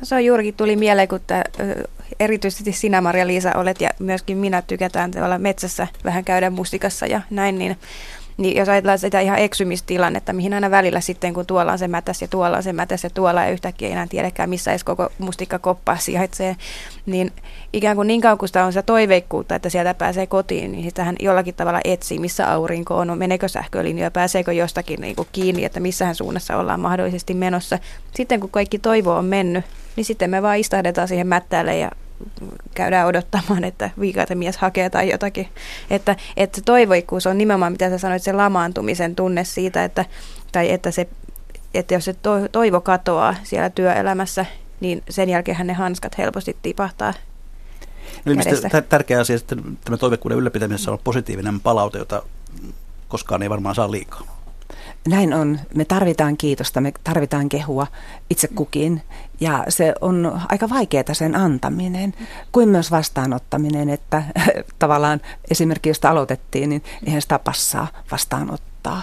[0.00, 1.42] No se on juurikin tuli mieleen, kun tämä,
[2.20, 7.58] erityisesti sinä Maria-Liisa olet ja myöskin minä tykätään tavallaan metsässä vähän käydä mustikassa ja näin,
[7.58, 7.76] niin
[8.36, 12.22] niin jos ajatellaan sitä ihan eksymistilannetta, mihin aina välillä sitten, kun tuolla on se mätäs
[12.22, 15.08] ja tuolla on se mätäs ja tuolla ja yhtäkkiä ei enää tiedäkään, missä edes koko
[15.18, 16.56] mustikkakoppa sijaitsee,
[17.06, 17.32] niin
[17.72, 21.16] ikään kuin niin kauan kuin sitä on sitä toiveikkuutta, että sieltä pääsee kotiin, niin sitähän
[21.20, 26.14] jollakin tavalla etsii, missä aurinko on, meneekö sähkölinjoja, pääseekö jostakin niin kuin kiinni, että missähän
[26.14, 27.78] suunnassa ollaan mahdollisesti menossa.
[28.14, 29.64] Sitten kun kaikki toivo on mennyt,
[29.96, 31.90] niin sitten me vaan istahdetaan siihen mättäälle ja
[32.74, 33.90] käydään odottamaan, että
[34.34, 35.48] mies hakee tai jotakin.
[35.90, 40.04] Että, että toivoikkuus on nimenomaan, mitä sä sanoit, se lamaantumisen tunne siitä, että,
[40.52, 41.08] tai että, se,
[41.74, 42.14] että jos se
[42.52, 44.46] toivo katoaa siellä työelämässä,
[44.80, 47.14] niin sen jälkeen ne hanskat helposti tipahtaa
[48.26, 52.22] Ilmeisesti tärkeä asia, että tämä toiveikkuuden ylläpitämisessä on positiivinen palaute, jota
[53.08, 54.35] koskaan ei varmaan saa liikaa.
[55.06, 55.60] Näin on.
[55.74, 57.86] Me tarvitaan kiitosta, me tarvitaan kehua
[58.30, 59.02] itse kukin.
[59.40, 62.14] Ja se on aika vaikeaa sen antaminen,
[62.52, 64.22] kuin myös vastaanottaminen, että
[64.78, 69.02] tavallaan esimerkiksi josta aloitettiin, niin eihän sitä passaa vastaanottaa.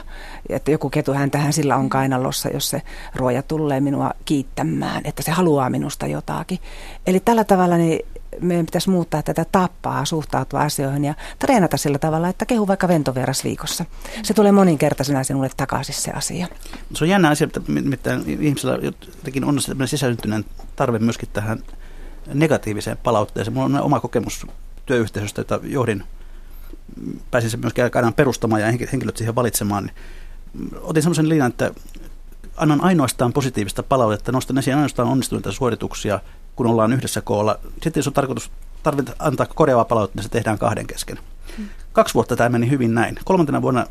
[0.50, 2.82] Että joku ketu tähän sillä on kainalossa, jos se
[3.16, 6.60] ruoja tulee minua kiittämään, että se haluaa minusta jotakin.
[7.08, 8.06] Eli tällä tavalla niin
[8.42, 13.44] meidän pitäisi muuttaa tätä tappaa suhtautua asioihin ja treenata sillä tavalla, että kehu vaikka ventovieras
[13.44, 13.86] viikossa.
[14.24, 16.48] Se tulee moninkertaisena sinulle takaisin se asia.
[16.94, 17.62] Se on jännä asia, että
[18.40, 21.60] ihmisellä jotenkin on sisäsyntyneen tarve myöskin tähän
[22.34, 23.54] negatiiviseen palautteeseen.
[23.54, 24.48] Minulla on oma kokemus
[24.86, 26.04] työyhteisöstä, jota johdin,
[27.32, 29.92] pääsin sen myöskin aikanaan perustamaan ja henkilöt siihen valitsemaan.
[30.82, 31.72] Otin sellaisen linjan, että
[32.58, 36.20] annan ainoastaan positiivista palautetta, nostan esiin ainoastaan onnistuneita suorituksia,
[36.56, 37.60] kun ollaan yhdessä koolla.
[37.74, 38.52] Sitten jos on tarkoitus
[38.84, 41.20] tarvita antaa korjaavaa palautetta, niin se tehdään kahden kesken.
[41.58, 41.70] Hmm.
[41.94, 43.20] Kaksi vuotta tämä meni hyvin näin.
[43.26, 43.86] Kolmantena vuonna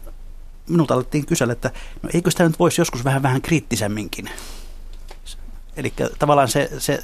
[0.68, 1.70] minulta alettiin kysellä, että
[2.02, 4.30] no eikö sitä nyt voisi joskus vähän vähän kriittisemminkin.
[5.76, 7.02] Eli tavallaan se, se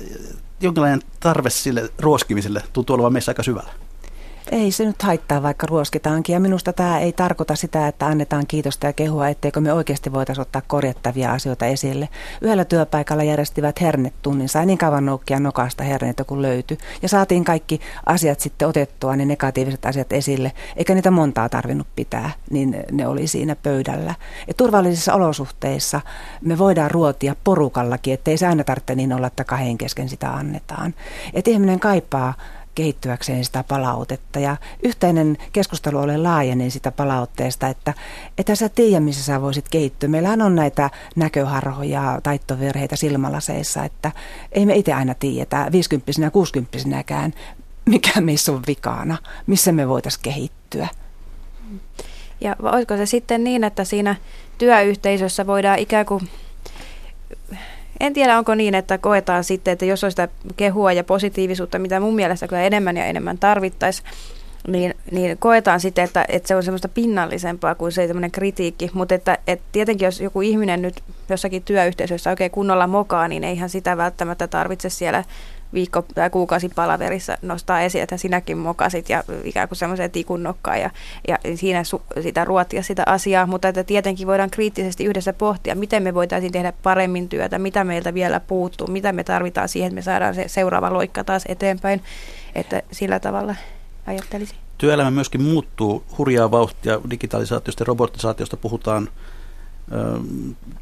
[0.61, 3.73] jonkinlainen tarve sille ruoskimiselle tuntuu olevan meissä aika syvällä.
[4.53, 6.33] Ei se nyt haittaa, vaikka ruoskitaankin.
[6.33, 10.43] Ja minusta tämä ei tarkoita sitä, että annetaan kiitosta ja kehua, etteikö me oikeasti voitaisiin
[10.43, 12.09] ottaa korjattavia asioita esille.
[12.41, 14.49] Yhdellä työpaikalla järjestivät hernetunnin.
[14.49, 16.79] Sai niin kauan noukkia nokasta herneitä kun löytyi.
[17.03, 20.53] Ja saatiin kaikki asiat sitten otettua, ne negatiiviset asiat esille.
[20.77, 24.15] Eikä niitä montaa tarvinnut pitää, niin ne oli siinä pöydällä.
[24.49, 26.01] Ja turvallisissa olosuhteissa
[26.41, 30.95] me voidaan ruotia porukallakin, ettei se aina tarvitse niin olla, että kahden kesken sitä annetaan.
[31.35, 32.35] Että ihminen kaipaa
[32.79, 34.39] kehittyäkseen sitä palautetta.
[34.39, 37.95] Ja yhteinen keskustelu oli laajeni sitä palautteesta, että
[38.39, 40.09] että sä tiedä, missä sä voisit kehittyä.
[40.09, 44.13] Meillähän on näitä näköharhoja, taittovirheitä silmälaseissa, että
[44.53, 47.31] ei me itse aina tiedetä, 50 ja 60
[47.87, 50.89] mikä meissä on vikana, missä me voitaisiin kehittyä.
[52.41, 54.17] Ja olisiko se sitten niin, että siinä
[54.59, 56.29] työyhteisössä voidaan ikään kuin
[58.01, 62.01] en tiedä, onko niin, että koetaan sitten, että jos on sitä kehua ja positiivisuutta, mitä
[62.01, 64.09] mun mielestä kyllä enemmän ja enemmän tarvittaisiin,
[64.69, 68.91] niin, niin koetaan sitten, että, että se on semmoista pinnallisempaa kuin se semmoinen kritiikki.
[68.95, 73.71] Mutta että, että tietenkin jos joku ihminen nyt jossakin työyhteisössä oikein kunnolla mokaa, niin eihän
[73.71, 75.25] sitä välttämättä tarvitse siellä
[75.75, 80.81] viikko- tai kuukausi palaverissa nostaa esiin, että sinäkin mokasit ja ikään kuin semmoiseen tikun nokkaan
[80.81, 80.91] ja,
[81.29, 86.03] ja siinä su- sitä ruotia sitä asiaa, mutta että tietenkin voidaan kriittisesti yhdessä pohtia, miten
[86.03, 90.03] me voitaisiin tehdä paremmin työtä, mitä meiltä vielä puuttuu, mitä me tarvitaan siihen, että me
[90.03, 92.03] saadaan se seuraava loikka taas eteenpäin,
[92.55, 93.55] että sillä tavalla
[94.07, 94.57] ajattelisin.
[94.79, 99.09] Työelämä myöskin muuttuu hurjaa vauhtia, digitalisaatiosta ja robotisaatiosta puhutaan.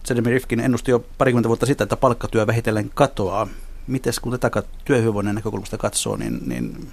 [0.08, 3.46] Jeremy Rifkin ennusti jo parikymmentä vuotta sitten, että palkkatyö vähitellen katoaa.
[3.86, 6.92] Miten kun tätä työhyvinvoinnin näkökulmasta katsoo, niin, niin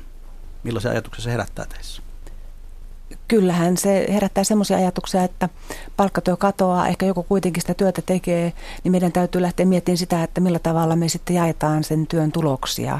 [0.64, 2.02] millaisia ajatuksia se herättää teissä?
[3.28, 5.50] Kyllähän se herättää semmoisia ajatuksia, että
[5.98, 10.42] palkkatyö katoaa, ehkä joku kuitenkin sitä työtä tekee, niin meidän täytyy lähteä miettimään sitä, että
[10.42, 13.00] millä tavalla me sitten jaetaan sen työn tuloksia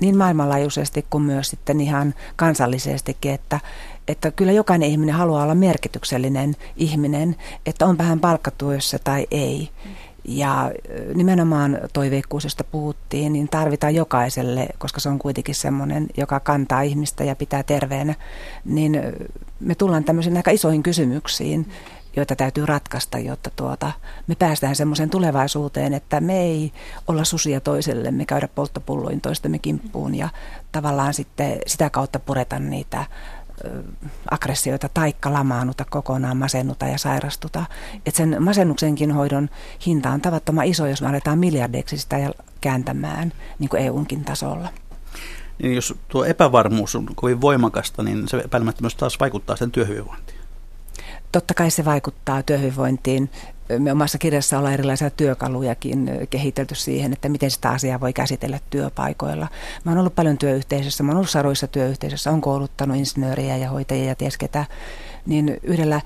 [0.00, 3.60] niin maailmanlaajuisesti kuin myös sitten ihan kansallisestikin, että,
[4.08, 9.68] että kyllä jokainen ihminen haluaa olla merkityksellinen ihminen, että on vähän palkkatyössä tai ei.
[10.28, 10.72] Ja
[11.14, 17.24] nimenomaan toiveikkuus, josta puhuttiin, niin tarvitaan jokaiselle, koska se on kuitenkin semmoinen, joka kantaa ihmistä
[17.24, 18.14] ja pitää terveenä,
[18.64, 19.02] niin
[19.60, 21.66] me tullaan tämmöisiin aika isoihin kysymyksiin,
[22.16, 23.92] joita täytyy ratkaista, jotta tuota,
[24.26, 26.72] me päästään semmoiseen tulevaisuuteen, että me ei
[27.08, 30.28] olla susia toisellemme, käydä polttopulloin toistemme kimppuun ja
[30.72, 33.04] tavallaan sitten sitä kautta pureta niitä
[34.30, 37.64] aggressioita taikka lamaannuta kokonaan, masennuta ja sairastuta.
[38.06, 39.50] Et sen masennuksenkin hoidon
[39.86, 42.16] hinta on tavattoman iso, jos me aletaan miljardeiksi sitä
[42.60, 44.68] kääntämään niin kuin EUnkin tasolla.
[45.62, 50.40] Niin jos tuo epävarmuus on kovin voimakasta, niin se epäilemättä myös taas vaikuttaa sen työhyvinvointiin.
[51.32, 53.30] Totta kai se vaikuttaa työhyvinvointiin.
[53.78, 59.48] Me omassa kirjassa ollaan erilaisia työkalujakin kehitelty siihen, että miten sitä asiaa voi käsitellä työpaikoilla.
[59.84, 64.04] Mä oon ollut paljon työyhteisössä, mä oon ollut saroissa työyhteisössä, on kouluttanut insinööriä ja hoitajia
[64.04, 64.64] ja ties ketä.
[65.26, 66.00] Niin yhdellä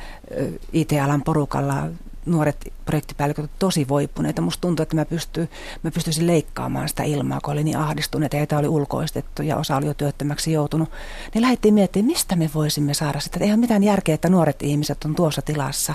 [0.73, 1.87] IT-alan porukalla
[2.27, 4.43] nuoret projektipäälliköt ovat tosi voipuneita.
[4.43, 5.49] Musta tuntuu, että mä, pysty,
[5.83, 9.87] mä pystyisin leikkaamaan sitä ilmaa, kun oli niin ahdistuneita ja oli ulkoistettu ja osa oli
[9.87, 10.91] jo työttömäksi joutunut.
[11.35, 13.39] Niin lähdettiin miettimään, mistä me voisimme saada sitä.
[13.41, 15.95] Ei ole mitään järkeä, että nuoret ihmiset on tuossa tilassa.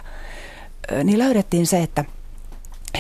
[1.03, 2.05] Niin löydettiin se, että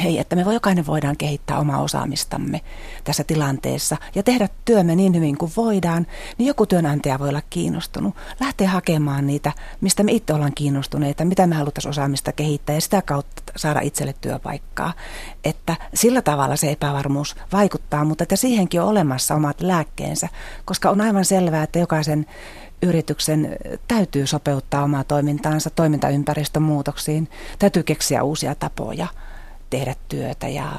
[0.03, 2.61] hei, että me voi, jokainen voidaan kehittää omaa osaamistamme
[3.03, 6.07] tässä tilanteessa ja tehdä työmme niin hyvin kuin voidaan,
[6.37, 8.15] niin joku työnantaja voi olla kiinnostunut.
[8.39, 13.01] Lähteä hakemaan niitä, mistä me itse ollaan kiinnostuneita, mitä me haluttaisiin osaamista kehittää ja sitä
[13.01, 14.93] kautta saada itselle työpaikkaa.
[15.43, 20.29] Että sillä tavalla se epävarmuus vaikuttaa, mutta että siihenkin on olemassa omat lääkkeensä,
[20.65, 22.25] koska on aivan selvää, että jokaisen
[22.81, 23.57] yrityksen
[23.87, 29.07] täytyy sopeuttaa omaa toimintaansa toimintaympäristön muutoksiin, täytyy keksiä uusia tapoja–
[29.69, 30.71] tehdä työtä ja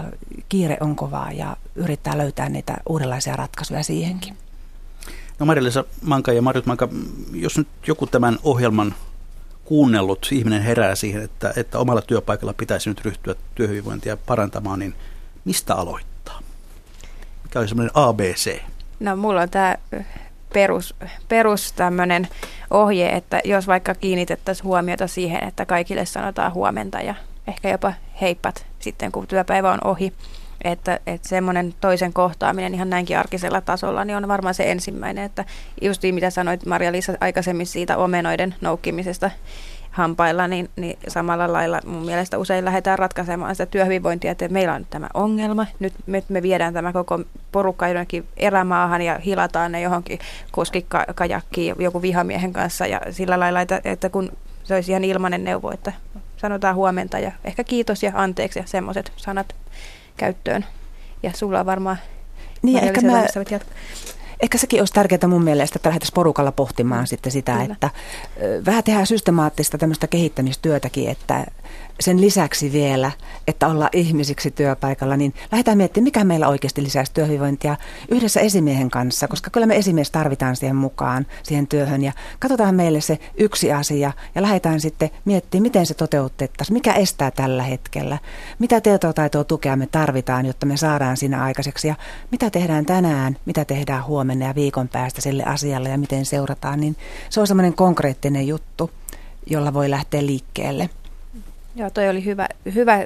[0.48, 4.36] kiire on kovaa ja yrittää löytää niitä uudenlaisia ratkaisuja siihenkin.
[5.38, 6.88] No Marilisa Manka ja Marjut Manka,
[7.32, 8.94] jos nyt joku tämän ohjelman
[9.64, 14.94] kuunnellut ihminen herää siihen, että, että omalla työpaikalla pitäisi nyt ryhtyä työhyvinvointia parantamaan, niin
[15.44, 16.40] mistä aloittaa?
[17.42, 18.60] Mikä oli semmoinen ABC?
[19.00, 19.76] No mulla on tämä
[20.56, 20.94] perus,
[21.28, 22.28] perus tämmöinen
[22.70, 27.14] ohje, että jos vaikka kiinnitettäisiin huomiota siihen, että kaikille sanotaan huomenta ja
[27.48, 30.12] ehkä jopa heippat sitten, kun työpäivä on ohi.
[30.64, 35.24] Että, että semmoinen toisen kohtaaminen ihan näinkin arkisella tasolla niin on varmaan se ensimmäinen.
[35.24, 35.44] Että
[35.82, 39.30] just niin, mitä sanoit Maria-Liisa aikaisemmin siitä omenoiden noukkimisesta
[39.96, 44.86] hampailla, niin, niin samalla lailla mun mielestä usein lähdetään ratkaisemaan sitä työhyvinvointia, että meillä on
[44.90, 47.20] tämä ongelma, nyt, nyt me viedään tämä koko
[47.52, 50.18] porukka jonnekin erämaahan ja hilataan ne johonkin
[50.52, 54.32] koskikajakkiin joku vihamiehen kanssa ja sillä lailla, että, että kun
[54.64, 55.92] se olisi ihan ilmainen neuvo, että
[56.36, 59.54] sanotaan huomenta ja ehkä kiitos ja anteeksi ja semmoiset sanat
[60.16, 60.64] käyttöön.
[61.22, 61.98] Ja sulla on varmaan...
[62.62, 63.26] Niin, ehkä mä,
[64.40, 67.06] Ehkä sekin olisi tärkeää mun mielestä, että lähdettäisiin porukalla pohtimaan mm.
[67.06, 67.72] sitten sitä, Kyllä.
[67.72, 67.90] että
[68.66, 71.46] vähän tehdään systemaattista tämmöistä kehittämistyötäkin, että
[72.00, 73.10] sen lisäksi vielä,
[73.46, 77.76] että olla ihmisiksi työpaikalla, niin lähdetään miettimään, mikä meillä oikeasti lisäisi työhyvinvointia
[78.08, 82.02] yhdessä esimiehen kanssa, koska kyllä me esimies tarvitaan siihen mukaan, siihen työhön.
[82.02, 87.30] Ja katsotaan meille se yksi asia ja lähdetään sitten miettimään, miten se toteutettaisiin, mikä estää
[87.30, 88.18] tällä hetkellä,
[88.58, 91.94] mitä tietotaitoa tukea me tarvitaan, jotta me saadaan siinä aikaiseksi ja
[92.30, 96.96] mitä tehdään tänään, mitä tehdään huomenna ja viikon päästä sille asialle ja miten seurataan, niin
[97.30, 98.90] se on semmoinen konkreettinen juttu,
[99.46, 100.90] jolla voi lähteä liikkeelle.
[101.76, 103.04] Joo, toi oli hyvä, hyvä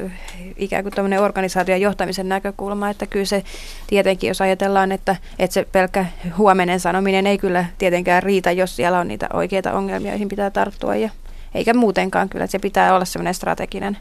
[0.56, 3.44] ikään kuin tämmöinen organisaation johtamisen näkökulma, että kyllä se
[3.86, 6.06] tietenkin, jos ajatellaan, että, että se pelkkä
[6.38, 10.96] huomenen sanominen ei kyllä tietenkään riitä, jos siellä on niitä oikeita ongelmia, joihin pitää tarttua,
[10.96, 11.10] ja,
[11.54, 12.28] eikä muutenkaan.
[12.28, 13.98] Kyllä, että se pitää olla semmoinen strateginen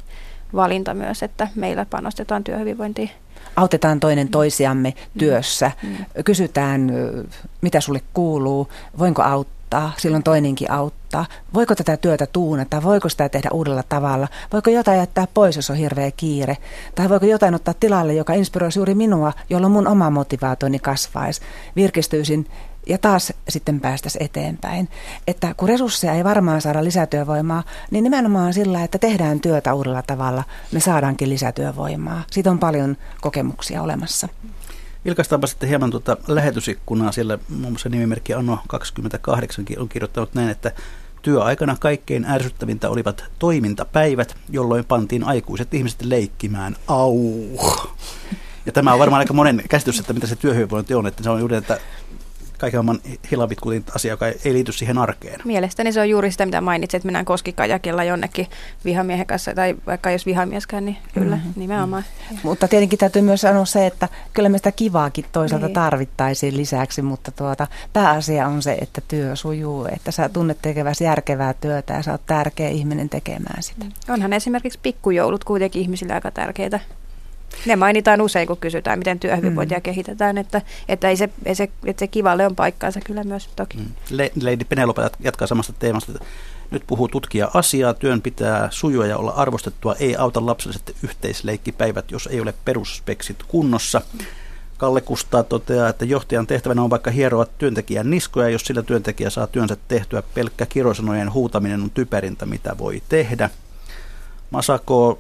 [0.56, 3.10] valinta myös, että meillä panostetaan työhyvinvointiin.
[3.56, 5.72] autetaan toinen toisiamme työssä,
[6.26, 6.92] kysytään,
[7.62, 9.59] mitä sulle kuuluu, voinko auttaa,
[9.98, 11.26] silloin toinenkin auttaa.
[11.54, 15.76] Voiko tätä työtä tuunata, voiko sitä tehdä uudella tavalla, voiko jotain jättää pois, jos on
[15.76, 16.58] hirveä kiire,
[16.96, 21.42] tai voiko jotain ottaa tilalle, joka inspiroisi juuri minua, jolloin mun oma motivaationi kasvaisi,
[21.76, 22.48] virkistyisin
[22.88, 24.90] ja taas sitten päästäisiin eteenpäin.
[25.28, 30.44] Että kun resursseja ei varmaan saada lisätyövoimaa, niin nimenomaan sillä, että tehdään työtä uudella tavalla,
[30.72, 32.24] me saadaankin lisätyövoimaa.
[32.32, 34.28] Siitä on paljon kokemuksia olemassa.
[35.06, 37.12] Vilkaistaanpa sitten hieman tuota lähetysikkunaa.
[37.12, 40.72] Siellä muun muassa nimimerkki Anno 28 on kirjoittanut näin, että
[41.22, 46.76] työaikana kaikkein ärsyttävintä olivat toimintapäivät, jolloin pantiin aikuiset ihmiset leikkimään.
[46.88, 47.18] Au!
[48.66, 51.40] Ja tämä on varmaan aika monen käsitys, että mitä se työhyvinvointi on, että se on
[51.40, 51.80] juuri, että
[52.60, 53.02] kaiken maailman
[53.32, 55.42] hilavitkutin asia, joka ei liity siihen arkeen.
[55.46, 58.48] Mielestäni se on juuri sitä, mitä mainitsit, että mennään koskikajakilla jonnekin
[58.86, 61.54] vihamiehen kanssa, tai vaikka jos vihamieskään, niin kyllä, mm-hmm.
[61.56, 62.04] nimenomaan.
[62.04, 62.40] Mm-hmm.
[62.44, 65.74] Mutta tietenkin täytyy myös sanoa se, että kyllä me sitä kivaakin toisaalta niin.
[65.74, 71.54] tarvittaisiin lisäksi, mutta tuota, pääasia on se, että työ sujuu, että sä tunnet tekeväsi järkevää
[71.54, 73.86] työtä ja sä oot tärkeä ihminen tekemään sitä.
[74.10, 76.80] Onhan esimerkiksi pikkujoulut kuitenkin ihmisille aika tärkeitä.
[77.66, 79.82] Ne mainitaan usein, kun kysytään, miten työhyvinvointia mm.
[79.82, 83.78] kehitetään, että, että, ei se, ei se, että se kivalle on paikkaansa kyllä myös toki.
[83.78, 83.86] Mm.
[84.44, 86.12] Lady Penelope jatkaa samasta teemasta.
[86.72, 92.28] Nyt puhuu tutkija asiaa, työn pitää sujua ja olla arvostettua, ei auta lapselliset yhteisleikkipäivät, jos
[92.28, 94.02] ei ole perusspeksit kunnossa.
[94.78, 99.48] Kalle Kustaa toteaa, että johtajan tehtävänä on vaikka hieroa työntekijän niskoja, jos sillä työntekijä saa
[99.48, 100.24] työnsä tehtyä.
[100.34, 103.50] Pelkkä kirosanojen huutaminen on typerintä, mitä voi tehdä.
[104.52, 105.20] Masako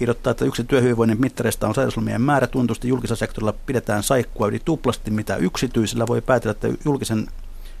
[0.00, 2.46] kirjoittaa, että yksi työhyvinvoinnin mittareista on sairauslomien määrä.
[2.46, 7.26] Tuntusti julkisella sektorilla pidetään saikkua yli tuplasti, mitä yksityisellä voi päätellä, että julkisen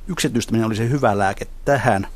[0.08, 2.06] yksityistäminen olisi hyvä lääke tähän.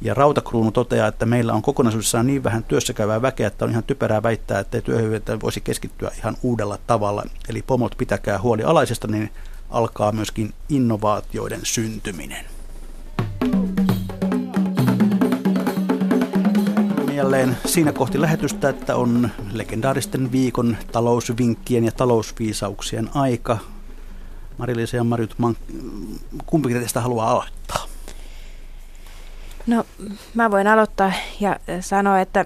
[0.00, 4.22] Ja Rautakruunu toteaa, että meillä on kokonaisuudessaan niin vähän työssäkäyvää väkeä, että on ihan typerää
[4.22, 7.24] väittää, että työhyvinvointi voisi keskittyä ihan uudella tavalla.
[7.48, 9.30] Eli pomot pitäkää huoli alaisesta, niin
[9.70, 12.51] alkaa myöskin innovaatioiden syntyminen.
[17.22, 23.58] Jälleen siinä kohti lähetystä, että on legendaaristen viikon talousvinkkien ja talousviisauksien aika.
[24.58, 25.36] Marilisa ja Marjut,
[26.46, 27.86] kumpikin teistä haluaa aloittaa?
[29.66, 29.84] No,
[30.34, 32.44] mä voin aloittaa ja sanoa, että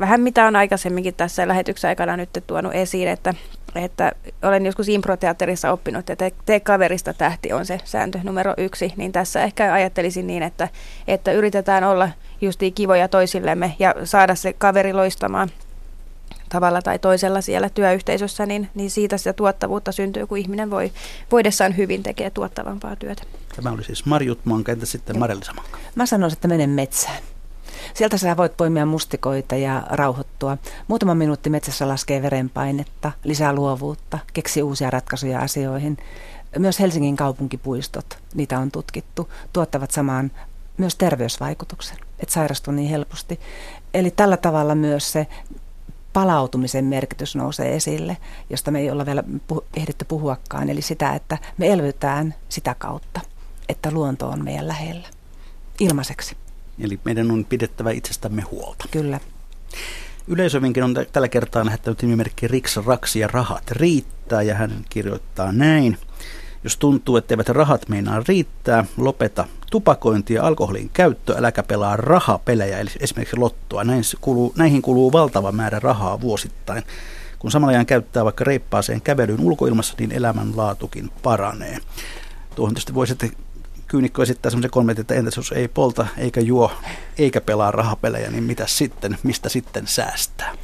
[0.00, 3.34] vähän mitä on aikaisemminkin tässä lähetyksen aikana nyt tuonut esiin, että,
[3.74, 4.12] että
[4.42, 9.42] olen joskus improteatterissa oppinut, että tee kaverista tähti on se sääntö numero yksi, niin tässä
[9.42, 10.68] ehkä ajattelisin niin, että,
[11.08, 12.08] että yritetään olla
[12.40, 15.50] justiin kivoja toisillemme ja saada se kaveri loistamaan
[16.48, 20.92] tavalla tai toisella siellä työyhteisössä, niin, niin siitä sitä tuottavuutta syntyy, kun ihminen voi
[21.32, 23.22] voidessaan hyvin tekee tuottavampaa työtä.
[23.56, 25.78] Tämä oli siis Marjut Manka, entä sitten Marelisa Manka?
[25.94, 27.22] Mä sanoisin, että menen metsään.
[27.94, 30.58] Sieltä sä voit poimia mustikoita ja rauhoittua.
[30.88, 35.96] Muutama minuutti metsässä laskee verenpainetta, lisää luovuutta, keksi uusia ratkaisuja asioihin.
[36.58, 40.30] Myös Helsingin kaupunkipuistot, niitä on tutkittu, tuottavat samaan
[40.78, 43.40] myös terveysvaikutuksen, että sairastuu niin helposti.
[43.94, 45.26] Eli tällä tavalla myös se
[46.12, 48.16] palautumisen merkitys nousee esille,
[48.50, 50.70] josta me ei olla vielä puh- ehditty puhuakaan.
[50.70, 53.20] Eli sitä, että me elvytään sitä kautta,
[53.68, 55.08] että luonto on meidän lähellä
[55.80, 56.36] ilmaiseksi.
[56.80, 58.84] Eli meidän on pidettävä itsestämme huolta.
[58.90, 59.20] Kyllä.
[60.28, 65.98] Yleisövinkin on tällä kertaa lähettänyt nimimerkki Riks Raksi ja rahat riittää ja hän kirjoittaa näin.
[66.64, 72.90] Jos tuntuu, etteivät rahat meinaa riittää, lopeta tupakointi ja alkoholin käyttö, äläkä pelaa rahapelejä, eli
[73.00, 73.84] esimerkiksi lottoa.
[73.84, 76.82] Näin kuluu, näihin kuluu valtava määrä rahaa vuosittain.
[77.38, 81.78] Kun samalla ajan käyttää vaikka reippaaseen kävelyyn ulkoilmassa, niin elämänlaatukin paranee.
[82.54, 83.16] Tuohon tietysti voisi
[83.90, 86.72] kyynikko esittää semmoisen kommentin, että entäs jos ei polta, eikä juo,
[87.18, 90.54] eikä pelaa rahapelejä, niin mitä sitten, mistä sitten säästää.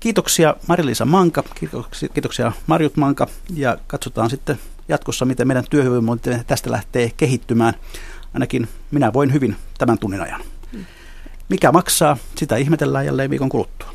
[0.00, 1.44] Kiitoksia Marilisa Manka,
[2.14, 7.74] kiitoksia Marjut Manka ja katsotaan sitten jatkossa, miten meidän työhyvinvointi tästä lähtee kehittymään.
[8.34, 10.40] Ainakin minä voin hyvin tämän tunnin ajan.
[11.48, 13.93] Mikä maksaa, sitä ihmetellään jälleen viikon kuluttua.